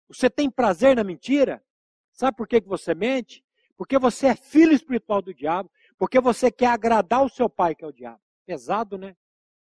[0.07, 1.63] Você tem prazer na mentira?
[2.11, 3.43] Sabe por que você mente?
[3.75, 5.71] Porque você é filho espiritual do diabo.
[5.97, 8.21] Porque você quer agradar o seu pai, que é o diabo.
[8.45, 9.15] Pesado, né?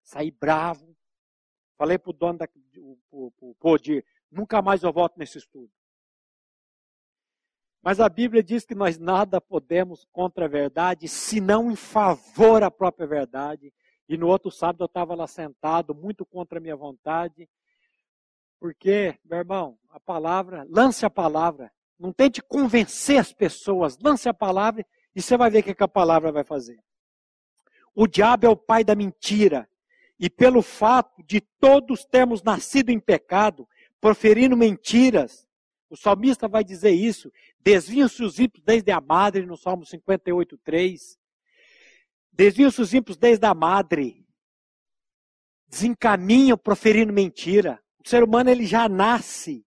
[0.02, 0.96] Sair bravo.
[1.76, 2.48] Falei para o dono da.
[3.10, 5.70] O Podir, nunca mais eu volto nesse estudo.
[7.82, 12.70] Mas a Bíblia diz que nós nada podemos contra a verdade, senão em favor à
[12.70, 13.72] própria verdade.
[14.08, 17.48] E no outro sábado eu estava lá sentado, muito contra a minha vontade,
[18.58, 21.72] porque, meu irmão, a palavra, lance a palavra.
[21.98, 24.84] Não tente convencer as pessoas, lance a palavra
[25.14, 26.78] e você vai ver o que a palavra vai fazer.
[27.94, 29.68] O diabo é o pai da mentira.
[30.20, 33.66] E pelo fato de todos termos nascido em pecado,
[33.98, 35.48] proferindo mentiras,
[35.88, 37.32] o salmista vai dizer isso.
[37.58, 41.18] Desviam-se os ímpios desde a madre, no Salmo 58, 3.
[42.30, 44.26] Desviam-se os ímpios desde a madre.
[45.66, 47.82] Desencaminham proferindo mentira.
[48.04, 49.64] O ser humano ele já nasce.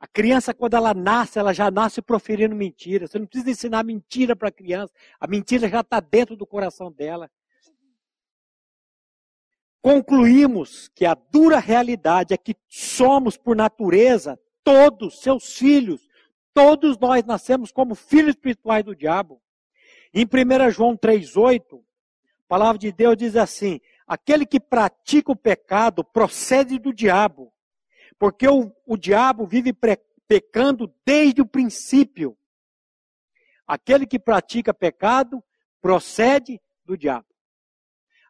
[0.00, 3.06] A criança, quando ela nasce, ela já nasce proferindo mentira.
[3.06, 4.92] Você não precisa ensinar mentira para a criança.
[5.20, 7.30] A mentira já está dentro do coração dela.
[9.84, 16.08] Concluímos que a dura realidade é que somos, por natureza, todos seus filhos.
[16.54, 19.42] Todos nós nascemos como filhos espirituais do diabo.
[20.14, 21.82] Em 1 João 3,8, a
[22.48, 27.52] palavra de Deus diz assim: Aquele que pratica o pecado procede do diabo,
[28.18, 29.74] porque o, o diabo vive
[30.26, 32.34] pecando desde o princípio.
[33.66, 35.44] Aquele que pratica pecado
[35.82, 37.33] procede do diabo.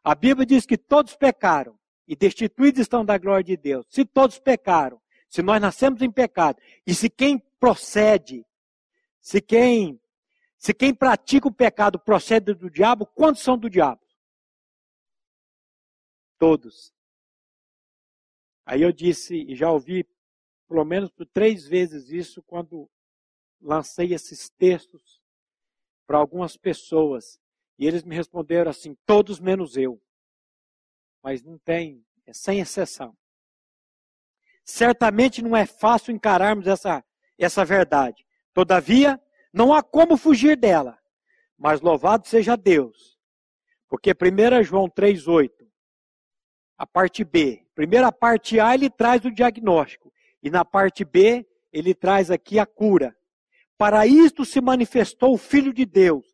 [0.04, 3.86] A Bíblia diz que todos pecaram e destituídos estão da glória de Deus.
[3.88, 5.00] Se todos pecaram,
[5.30, 8.46] se nós nascemos em pecado, e se quem procede,
[9.20, 9.98] se quem
[10.58, 14.00] se quem pratica o pecado procede do diabo, quantos são do diabo?
[16.38, 16.90] Todos.
[18.64, 20.08] Aí eu disse, e já ouvi
[20.66, 22.90] pelo menos por três vezes isso quando
[23.60, 25.20] lancei esses textos
[26.06, 27.38] para algumas pessoas.
[27.78, 30.00] E eles me responderam assim: todos menos eu.
[31.22, 33.16] Mas não tem, é sem exceção.
[34.64, 37.04] Certamente não é fácil encararmos essa,
[37.38, 38.24] essa verdade.
[38.52, 39.20] Todavia,
[39.52, 40.98] não há como fugir dela.
[41.56, 43.18] Mas louvado seja Deus.
[43.88, 45.50] Porque 1 João 3,8,
[46.76, 47.64] a parte B.
[47.74, 50.12] Primeira parte A, ele traz o diagnóstico.
[50.42, 53.16] E na parte B, ele traz aqui a cura.
[53.76, 56.33] Para isto se manifestou o Filho de Deus,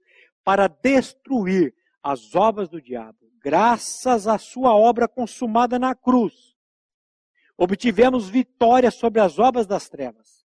[0.51, 1.72] para destruir
[2.03, 3.30] as obras do diabo.
[3.40, 6.57] Graças à sua obra consumada na cruz,
[7.57, 10.44] obtivemos vitória sobre as obras das trevas.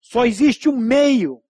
[0.00, 1.40] Só existe um meio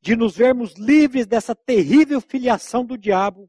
[0.00, 3.48] de nos vermos livres dessa terrível filiação do diabo,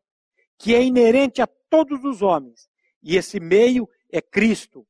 [0.55, 2.69] que é inerente a todos os homens.
[3.01, 4.85] E esse meio é Cristo,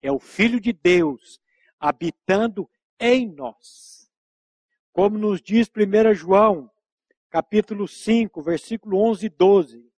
[0.00, 1.40] é o Filho de Deus,
[1.80, 4.08] habitando em nós.
[4.92, 6.70] Como nos diz 1 João,
[7.34, 9.92] capítulo 5, versículo 11 e 12.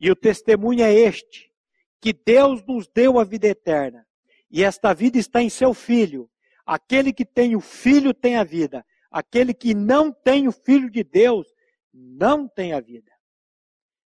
[0.00, 1.52] E o testemunho é este:
[2.00, 4.04] que Deus nos deu a vida eterna,
[4.50, 6.28] e esta vida está em seu Filho.
[6.66, 11.04] Aquele que tem o Filho tem a vida, aquele que não tem o Filho de
[11.04, 11.46] Deus
[11.94, 13.12] não tem a vida.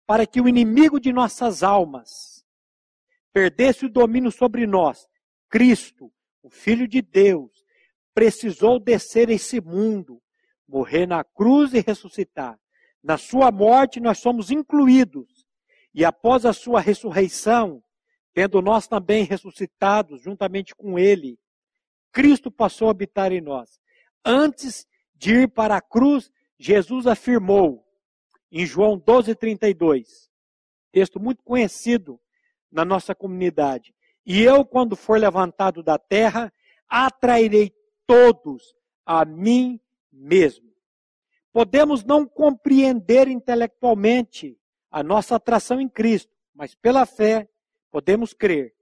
[0.07, 2.43] Para que o inimigo de nossas almas
[3.31, 5.07] perdesse o domínio sobre nós,
[5.51, 6.11] Cristo,
[6.43, 7.53] o Filho de Deus,
[8.15, 10.19] precisou descer esse mundo,
[10.69, 12.59] morrer na cruz e ressuscitar.
[13.03, 15.47] Na sua morte nós somos incluídos.
[15.95, 17.83] E após a sua ressurreição,
[18.35, 21.39] tendo nós também ressuscitados juntamente com ele,
[22.13, 23.81] Cristo passou a habitar em nós.
[24.25, 27.85] Antes de ir para a cruz, Jesus afirmou
[28.51, 30.31] em João 12:32,
[30.93, 32.21] texto muito conhecido
[32.71, 33.95] na nossa comunidade.
[34.25, 36.53] E eu, quando for levantado da terra,
[36.89, 37.75] atrairei
[38.07, 39.81] todos a mim
[40.19, 40.69] mesmo.
[41.53, 44.59] Podemos não compreender intelectualmente
[44.91, 47.49] a nossa atração em Cristo, mas pela fé
[47.91, 48.75] podemos crer,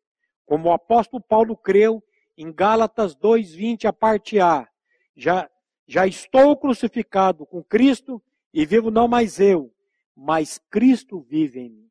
[0.45, 2.03] como o apóstolo Paulo creu
[2.37, 4.69] em Gálatas 2:20 a parte A.
[5.15, 5.49] Já
[5.89, 8.21] já estou crucificado com Cristo
[8.53, 9.73] e vivo não mais eu,
[10.15, 11.91] mas Cristo vive em mim.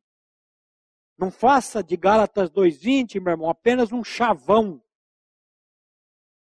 [1.18, 4.82] Não faça de Gálatas 2:20, meu irmão, apenas um chavão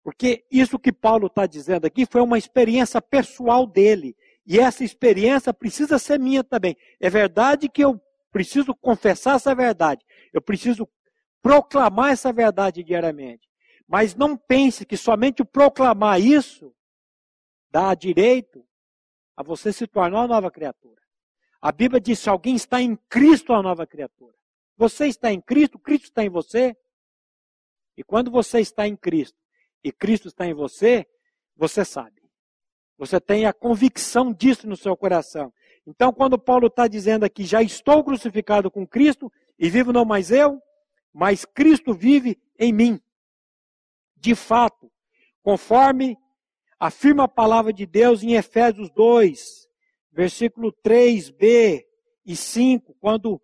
[0.09, 4.17] porque isso que Paulo está dizendo aqui foi uma experiência pessoal dele.
[4.47, 6.75] E essa experiência precisa ser minha também.
[6.99, 8.01] É verdade que eu
[8.33, 10.03] preciso confessar essa verdade.
[10.33, 10.89] Eu preciso
[11.43, 13.51] proclamar essa verdade diariamente.
[13.87, 16.75] Mas não pense que somente o proclamar isso
[17.71, 18.67] dá direito
[19.37, 21.03] a você se tornar uma nova criatura.
[21.61, 24.35] A Bíblia diz: se alguém está em Cristo, é uma nova criatura.
[24.75, 26.75] Você está em Cristo, Cristo está em você.
[27.95, 29.37] E quando você está em Cristo,
[29.83, 31.07] e Cristo está em você,
[31.57, 32.23] você sabe.
[32.97, 35.53] Você tem a convicção disso no seu coração.
[35.87, 40.31] Então, quando Paulo está dizendo aqui, já estou crucificado com Cristo e vivo não mais
[40.31, 40.61] eu,
[41.13, 43.01] mas Cristo vive em mim.
[44.17, 44.91] De fato,
[45.43, 46.19] conforme
[46.79, 49.69] afirma a palavra de Deus em Efésios 2,
[50.13, 51.85] versículo 3b
[52.27, 53.41] e 5, quando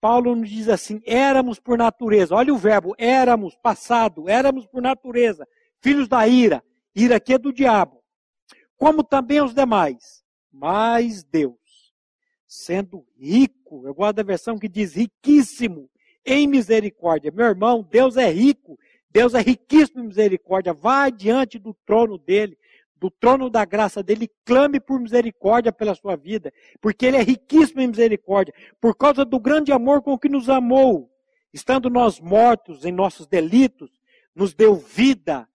[0.00, 5.46] Paulo nos diz assim: éramos por natureza, olha o verbo, éramos, passado, éramos por natureza,
[5.80, 6.62] filhos da ira.
[6.94, 8.02] Ira aqui é do diabo.
[8.76, 10.24] Como também os demais.
[10.52, 11.92] Mas Deus,
[12.46, 15.88] sendo rico, eu gosto da versão que diz riquíssimo
[16.24, 17.30] em misericórdia.
[17.30, 18.78] Meu irmão, Deus é rico.
[19.10, 20.72] Deus é riquíssimo em misericórdia.
[20.72, 22.58] Vá diante do trono dele,
[22.96, 27.80] do trono da graça dele, clame por misericórdia pela sua vida, porque ele é riquíssimo
[27.80, 31.10] em misericórdia, por causa do grande amor com que nos amou,
[31.52, 33.90] estando nós mortos em nossos delitos,
[34.34, 35.48] nos deu vida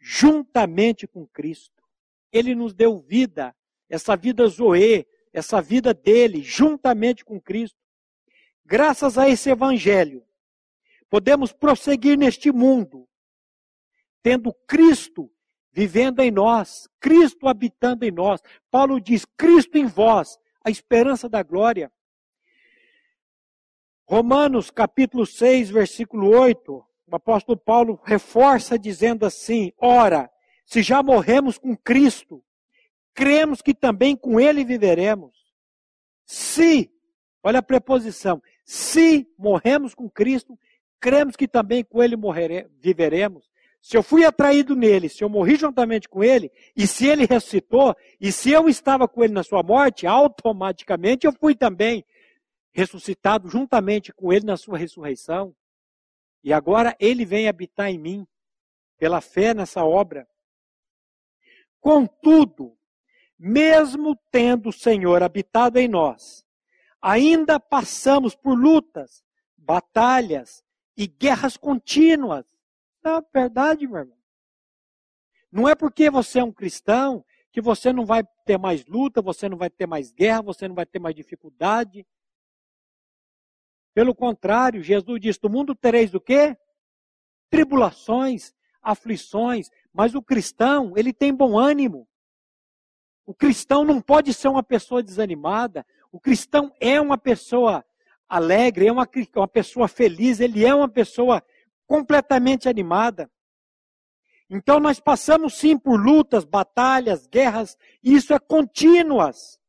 [0.00, 1.84] juntamente com Cristo.
[2.32, 3.54] Ele nos deu vida,
[3.88, 7.78] essa vida Zoe, essa vida dele, juntamente com Cristo.
[8.64, 10.24] Graças a esse evangelho,
[11.08, 13.08] podemos prosseguir neste mundo,
[14.22, 15.30] tendo Cristo
[15.72, 18.40] vivendo em nós, Cristo habitando em nós.
[18.70, 21.92] Paulo diz: Cristo em vós, a esperança da glória.
[24.04, 30.30] Romanos capítulo 6, versículo 8 o apóstolo Paulo reforça dizendo assim: ora,
[30.64, 32.42] se já morremos com Cristo,
[33.12, 35.36] cremos que também com Ele viveremos.
[36.24, 36.90] Se,
[37.42, 40.56] olha a preposição, se morremos com Cristo,
[41.00, 43.50] cremos que também com ele morrere, viveremos.
[43.82, 47.96] Se eu fui atraído nele, se eu morri juntamente com ele, e se ele ressuscitou,
[48.20, 52.04] e se eu estava com ele na sua morte, automaticamente eu fui também
[52.72, 55.52] ressuscitado juntamente com ele na sua ressurreição.
[56.42, 58.26] E agora ele vem habitar em mim,
[58.98, 60.28] pela fé nessa obra.
[61.80, 62.76] Contudo,
[63.38, 66.44] mesmo tendo o Senhor habitado em nós,
[67.00, 69.24] ainda passamos por lutas,
[69.56, 70.62] batalhas
[70.96, 72.46] e guerras contínuas.
[73.04, 74.18] É verdade, meu irmão.
[75.50, 79.48] Não é porque você é um cristão que você não vai ter mais luta, você
[79.48, 82.06] não vai ter mais guerra, você não vai ter mais dificuldade.
[83.94, 86.56] Pelo contrário, Jesus diz: "Do mundo tereis o quê?
[87.50, 92.08] Tribulações, aflições, mas o cristão, ele tem bom ânimo.
[93.26, 95.86] O cristão não pode ser uma pessoa desanimada.
[96.10, 97.84] O cristão é uma pessoa
[98.28, 101.42] alegre, é uma, uma pessoa feliz, ele é uma pessoa
[101.86, 103.30] completamente animada.
[104.48, 109.59] Então nós passamos sim por lutas, batalhas, guerras, e isso é contínuas.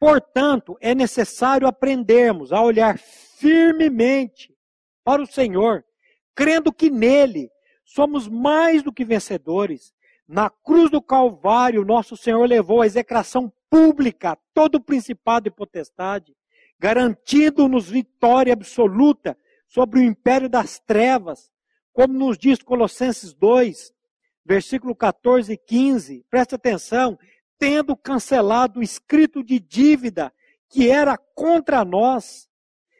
[0.00, 4.56] Portanto, é necessário aprendermos a olhar firmemente
[5.04, 5.84] para o Senhor,
[6.34, 7.50] crendo que nele
[7.84, 9.92] somos mais do que vencedores.
[10.26, 16.34] Na cruz do Calvário, nosso Senhor levou a execração pública todo o principado e potestade,
[16.78, 19.36] garantindo-nos vitória absoluta
[19.68, 21.52] sobre o império das trevas,
[21.92, 23.92] como nos diz Colossenses 2,
[24.46, 26.24] versículo 14 e 15.
[26.30, 27.18] Preste atenção,
[27.60, 30.32] tendo cancelado o escrito de dívida
[30.70, 32.48] que era contra nós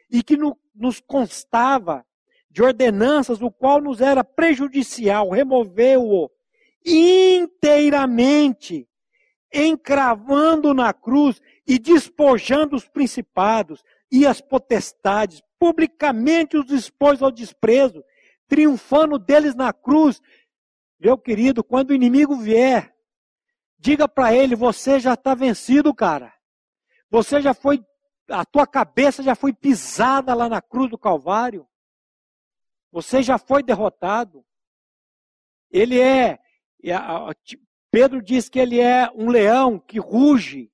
[0.07, 2.05] e que no, nos constava
[2.47, 6.29] de ordenanças, o qual nos era prejudicial, removeu-o
[6.85, 8.87] inteiramente,
[9.51, 18.03] encravando na cruz e despojando os principados e as potestades, publicamente os expôs ao desprezo,
[18.47, 20.21] triunfando deles na cruz.
[20.99, 22.93] Meu querido, quando o inimigo vier,
[23.81, 26.33] diga para ele: você já está vencido, cara.
[27.09, 27.83] Você já foi,
[28.29, 31.67] a tua cabeça já foi pisada lá na cruz do Calvário.
[32.91, 34.45] Você já foi derrotado.
[35.69, 36.39] Ele é,
[37.89, 40.71] Pedro diz que ele é um leão que ruge,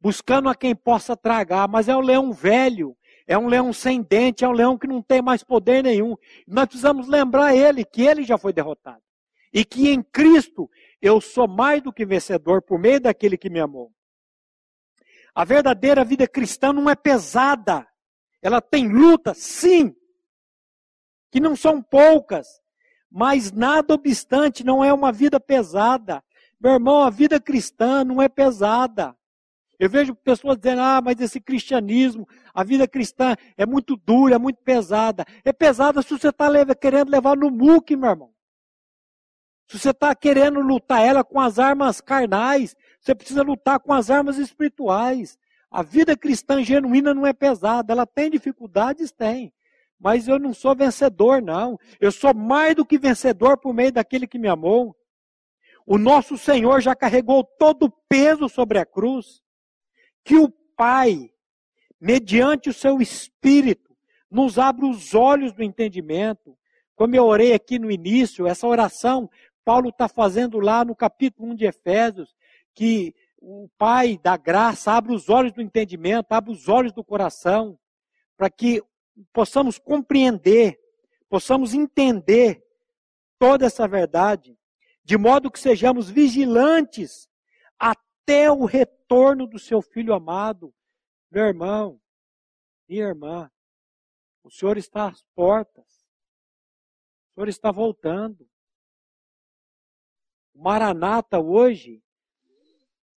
[0.00, 2.96] buscando a quem possa tragar, mas é um leão velho,
[3.26, 6.14] é um leão sem dente, é um leão que não tem mais poder nenhum.
[6.46, 9.02] Nós precisamos lembrar ele que ele já foi derrotado.
[9.52, 10.68] E que em Cristo
[11.04, 13.92] eu sou mais do que vencedor por meio daquele que me amou.
[15.34, 17.86] A verdadeira vida cristã não é pesada.
[18.40, 19.94] Ela tem luta, sim,
[21.30, 22.46] que não são poucas,
[23.10, 26.24] mas nada obstante não é uma vida pesada.
[26.58, 29.14] Meu irmão, a vida cristã não é pesada.
[29.78, 34.38] Eu vejo pessoas dizendo, ah, mas esse cristianismo, a vida cristã é muito dura, é
[34.38, 35.26] muito pesada.
[35.44, 38.33] É pesada se você está querendo levar no muque, meu irmão.
[39.66, 44.10] Se você está querendo lutar ela com as armas carnais, você precisa lutar com as
[44.10, 45.38] armas espirituais.
[45.70, 49.52] A vida cristã genuína não é pesada, ela tem dificuldades, tem.
[49.98, 51.78] Mas eu não sou vencedor, não.
[51.98, 54.94] Eu sou mais do que vencedor por meio daquele que me amou.
[55.86, 59.42] O nosso Senhor já carregou todo o peso sobre a cruz
[60.24, 61.30] que o Pai,
[62.00, 63.96] mediante o seu Espírito,
[64.30, 66.56] nos abra os olhos do entendimento.
[66.96, 69.30] Como eu orei aqui no início, essa oração
[69.64, 72.34] Paulo está fazendo lá no capítulo 1 de Efésios,
[72.74, 77.78] que o Pai da graça abra os olhos do entendimento, abra os olhos do coração,
[78.36, 78.82] para que
[79.32, 80.78] possamos compreender,
[81.28, 82.64] possamos entender
[83.38, 84.56] toda essa verdade,
[85.04, 87.28] de modo que sejamos vigilantes
[87.78, 90.74] até o retorno do seu filho amado.
[91.30, 92.00] Meu irmão,
[92.88, 93.50] minha irmã,
[94.42, 95.84] o Senhor está às portas.
[97.30, 98.48] O Senhor está voltando.
[100.54, 102.02] Maranata hoje,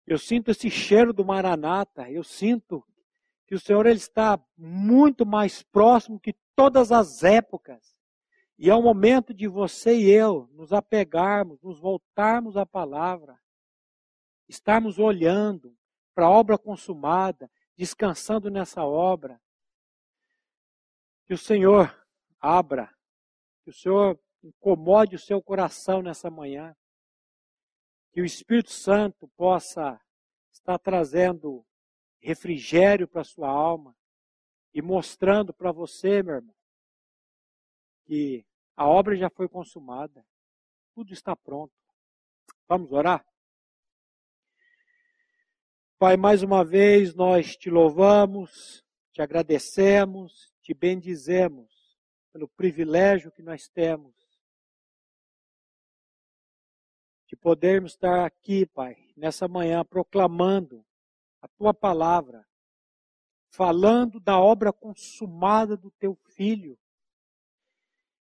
[0.07, 2.85] eu sinto esse cheiro do Maranata, eu sinto
[3.47, 7.95] que o Senhor ele está muito mais próximo que todas as épocas.
[8.59, 13.39] E é o momento de você e eu nos apegarmos, nos voltarmos à palavra
[14.49, 15.76] estarmos olhando
[16.14, 19.41] para a obra consumada, descansando nessa obra.
[21.26, 21.95] Que o Senhor
[22.41, 22.95] abra,
[23.62, 26.76] que o Senhor incomode o seu coração nessa manhã.
[28.15, 30.01] Que o Espírito Santo possa
[30.53, 31.67] estar trazendo
[32.21, 33.93] refrigério para a sua alma
[34.73, 36.55] e mostrando para você, meu irmão,
[38.05, 38.47] que
[38.77, 40.25] a obra já foi consumada,
[40.95, 41.75] tudo está pronto.
[42.69, 43.27] Vamos orar?
[45.99, 51.99] Pai, mais uma vez nós te louvamos, te agradecemos, te bendizemos
[52.33, 54.15] pelo privilégio que nós temos
[57.35, 60.87] de podermos estar aqui, Pai, nessa manhã, proclamando
[61.43, 62.47] a tua palavra,
[63.51, 66.78] falando da obra consumada do teu filho.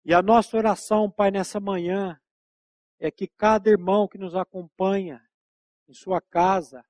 [0.06, 2.18] E a nossa oração, Pai, nessa manhã,
[2.98, 5.22] é que cada irmão que nos acompanha
[5.86, 6.82] em sua casa,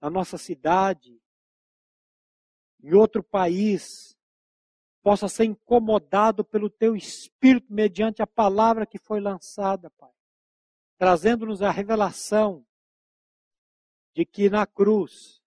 [0.00, 1.22] na nossa cidade,
[2.82, 4.16] em outro país,
[5.02, 10.10] possa ser incomodado pelo teu espírito mediante a palavra que foi lançada, Pai
[11.02, 12.64] trazendo-nos a revelação
[14.14, 15.42] de que na cruz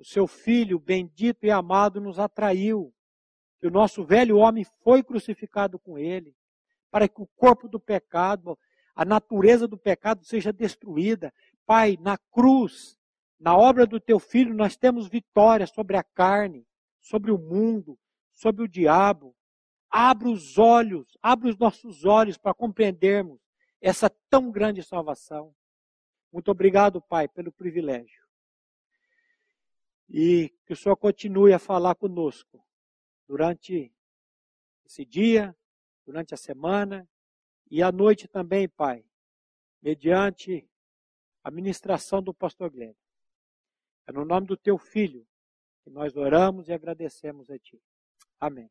[0.00, 2.92] o seu filho bendito e amado nos atraiu,
[3.60, 6.34] que o nosso velho homem foi crucificado com ele,
[6.90, 8.58] para que o corpo do pecado,
[8.96, 11.32] a natureza do pecado seja destruída.
[11.64, 12.98] Pai, na cruz,
[13.38, 16.66] na obra do teu filho, nós temos vitória sobre a carne,
[17.00, 17.96] sobre o mundo,
[18.32, 19.36] sobre o diabo.
[19.88, 23.40] Abra os olhos, abra os nossos olhos para compreendermos
[23.82, 25.54] essa tão grande salvação.
[26.32, 28.22] Muito obrigado, Pai, pelo privilégio.
[30.08, 32.64] E que o Senhor continue a falar conosco
[33.26, 33.92] durante
[34.86, 35.54] esse dia,
[36.06, 37.08] durante a semana
[37.68, 39.04] e à noite também, Pai,
[39.82, 40.68] mediante
[41.42, 42.94] a ministração do pastor Glenn.
[44.06, 45.26] É no nome do teu filho
[45.82, 47.82] que nós oramos e agradecemos a ti.
[48.38, 48.70] Amém.